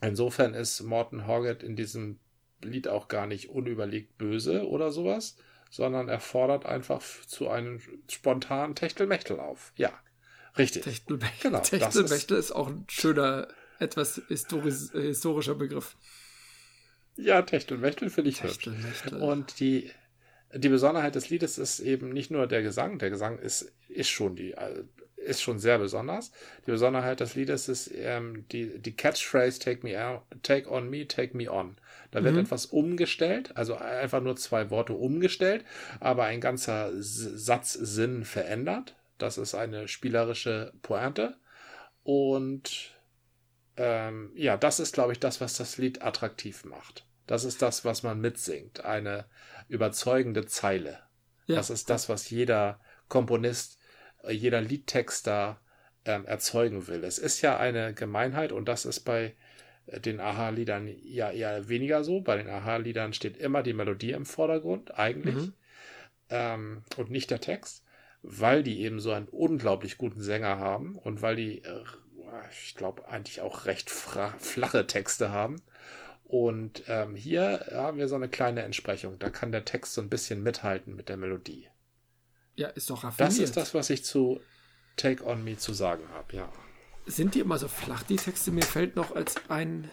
[0.00, 2.18] Insofern ist Morton Horget in diesem
[2.62, 5.36] Lied auch gar nicht unüberlegt böse oder sowas,
[5.70, 7.80] sondern er fordert einfach zu einem
[8.10, 9.72] spontanen Techtelmechtel auf.
[9.76, 9.92] Ja,
[10.58, 10.84] richtig.
[10.84, 15.96] Techtelmechtel, genau, Techtelmechtel ist, ist auch ein schöner, etwas historisch, historischer Begriff.
[17.16, 18.68] Ja, Techtelmechtel finde ich hübsch.
[19.20, 19.90] Und die,
[20.54, 24.36] die Besonderheit des Liedes ist eben nicht nur der Gesang, der Gesang ist, ist schon
[24.36, 24.54] die
[25.26, 26.32] ist schon sehr besonders.
[26.66, 31.06] Die Besonderheit des Liedes ist ähm, die, die Catchphrase Take me out, Take on me,
[31.06, 31.76] take me on.
[32.10, 32.40] Da wird mhm.
[32.40, 35.64] etwas umgestellt, also einfach nur zwei Worte umgestellt,
[36.00, 38.94] aber ein ganzer Satzsinn verändert.
[39.18, 41.36] Das ist eine spielerische Pointe.
[42.02, 42.94] Und
[43.76, 47.04] ähm, ja, das ist, glaube ich, das, was das Lied attraktiv macht.
[47.26, 48.84] Das ist das, was man mitsingt.
[48.84, 49.26] Eine
[49.68, 51.00] überzeugende Zeile.
[51.46, 51.56] Ja.
[51.56, 53.75] Das ist das, was jeder Komponist
[54.32, 55.60] jeder Liedtexter
[56.04, 57.04] ähm, erzeugen will.
[57.04, 59.34] Es ist ja eine Gemeinheit und das ist bei
[59.86, 62.20] äh, den Aha-Liedern ja eher weniger so.
[62.20, 65.52] Bei den Aha-Liedern steht immer die Melodie im Vordergrund, eigentlich, mhm.
[66.30, 67.84] ähm, und nicht der Text,
[68.22, 71.84] weil die eben so einen unglaublich guten Sänger haben und weil die äh,
[72.50, 75.62] ich glaube, eigentlich auch recht flache Texte haben.
[76.24, 79.18] Und ähm, hier haben wir so eine kleine Entsprechung.
[79.18, 81.68] Da kann der Text so ein bisschen mithalten mit der Melodie.
[82.56, 83.32] Ja, ist doch raffiniert.
[83.32, 84.40] Das ist das, was ich zu
[84.96, 86.52] Take On Me zu sagen habe, ja.
[87.06, 88.50] Sind die immer so flach, die Texte?
[88.50, 89.90] Mir fällt noch als ein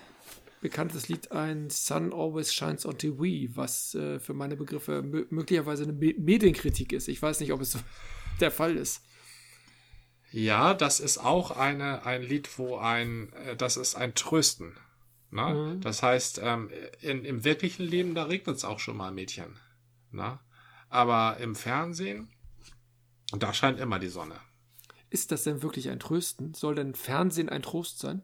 [0.61, 5.93] bekanntes Lied ein Sun Always Shines on TV, was äh, für meine Begriffe möglicherweise eine
[5.93, 7.09] Me Medienkritik ist.
[7.09, 7.79] Ich weiß nicht, ob es so
[8.39, 9.03] der Fall ist.
[10.31, 14.75] Ja, das ist auch eine, ein Lied, wo ein, äh, das ist ein Trösten.
[15.29, 15.75] Ne?
[15.75, 15.81] Mhm.
[15.81, 19.59] Das heißt, ähm, in, im wirklichen Leben, da regnet es auch schon mal Mädchen.
[20.11, 20.39] Ne?
[20.89, 22.32] Aber im Fernsehen,
[23.31, 24.35] da scheint immer die Sonne.
[25.09, 26.53] Ist das denn wirklich ein Trösten?
[26.53, 28.23] Soll denn Fernsehen ein Trost sein?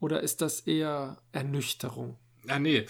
[0.00, 2.18] Oder ist das eher Ernüchterung?
[2.46, 2.86] Ah, nee.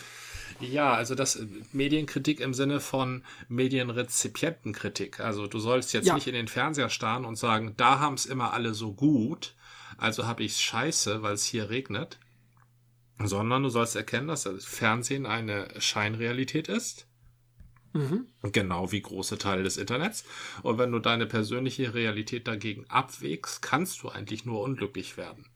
[0.61, 5.21] Ja, also das äh, Medienkritik im Sinne von Medienrezipientenkritik.
[5.21, 6.15] Also du sollst jetzt ja.
[6.15, 9.55] nicht in den Fernseher starren und sagen, da haben es immer alle so gut,
[9.97, 12.19] also habe ich es scheiße, weil es hier regnet.
[13.21, 17.09] Sondern du sollst erkennen, dass das Fernsehen eine Scheinrealität ist.
[17.99, 18.53] Mhm.
[18.53, 20.25] Genau wie große Teile des Internets.
[20.63, 25.47] Und wenn du deine persönliche Realität dagegen abwägst, kannst du eigentlich nur unglücklich werden.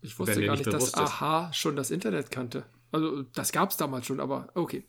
[0.00, 0.98] Ich wusste gar nicht, dass ist.
[0.98, 2.64] Aha schon das Internet kannte.
[2.90, 4.84] Also das gab es damals schon, aber okay.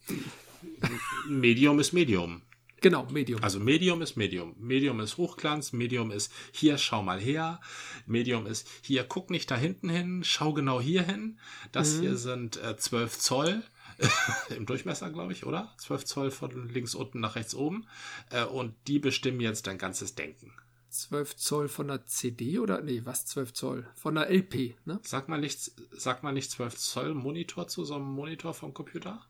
[1.30, 2.42] Medium ist Medium.
[2.82, 3.42] Genau, Medium.
[3.42, 4.56] Also Medium ist Medium.
[4.60, 7.62] Medium ist Hochglanz, Medium ist hier, schau mal her.
[8.06, 11.40] Medium ist hier, guck nicht da hinten hin, schau genau hier hin.
[11.72, 12.02] Das mhm.
[12.02, 13.64] hier sind äh, 12 Zoll.
[14.56, 15.74] Im Durchmesser, glaube ich, oder?
[15.78, 17.88] 12 Zoll von links unten nach rechts oben.
[18.30, 20.54] Äh, und die bestimmen jetzt dein ganzes Denken.
[20.90, 23.88] 12 Zoll von der CD oder nee, was 12 Zoll?
[23.96, 25.00] Von der LP, ne?
[25.04, 29.26] Sag mal nicht, sag mal nicht 12 Zoll Monitor zu so einem Monitor vom Computer?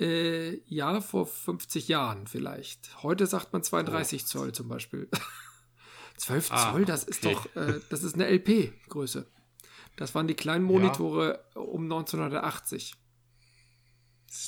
[0.00, 3.02] Äh, ja, vor 50 Jahren vielleicht.
[3.02, 4.26] Heute sagt man 32 oh.
[4.26, 5.08] Zoll zum Beispiel.
[6.16, 9.26] 12 ah, Zoll, das ist doch, äh, das ist eine LP-Größe.
[9.96, 11.60] Das waren die kleinen Monitore ja.
[11.60, 12.94] um 1980.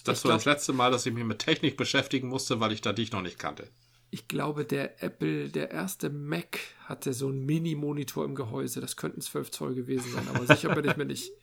[0.04, 2.80] Das war glaub, das letzte Mal, dass ich mich mit Technik beschäftigen musste, weil ich
[2.80, 3.68] da dich noch nicht kannte
[4.14, 8.80] ich glaube, der Apple, der erste Mac hatte so einen Mini-Monitor im Gehäuse.
[8.80, 11.32] Das könnten 12 Zoll gewesen sein, aber sicher bin ich mir nicht.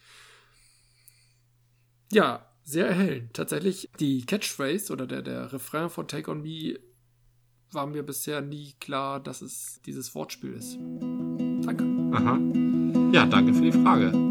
[2.14, 3.34] Ja, sehr erhellend.
[3.34, 6.78] Tatsächlich, die Catchphrase oder der, der Refrain von Take On Me
[7.72, 10.78] war mir bisher nie klar, dass es dieses Wortspiel ist.
[11.66, 11.86] Danke.
[12.14, 12.38] Aha.
[13.14, 14.31] Ja, danke für die Frage.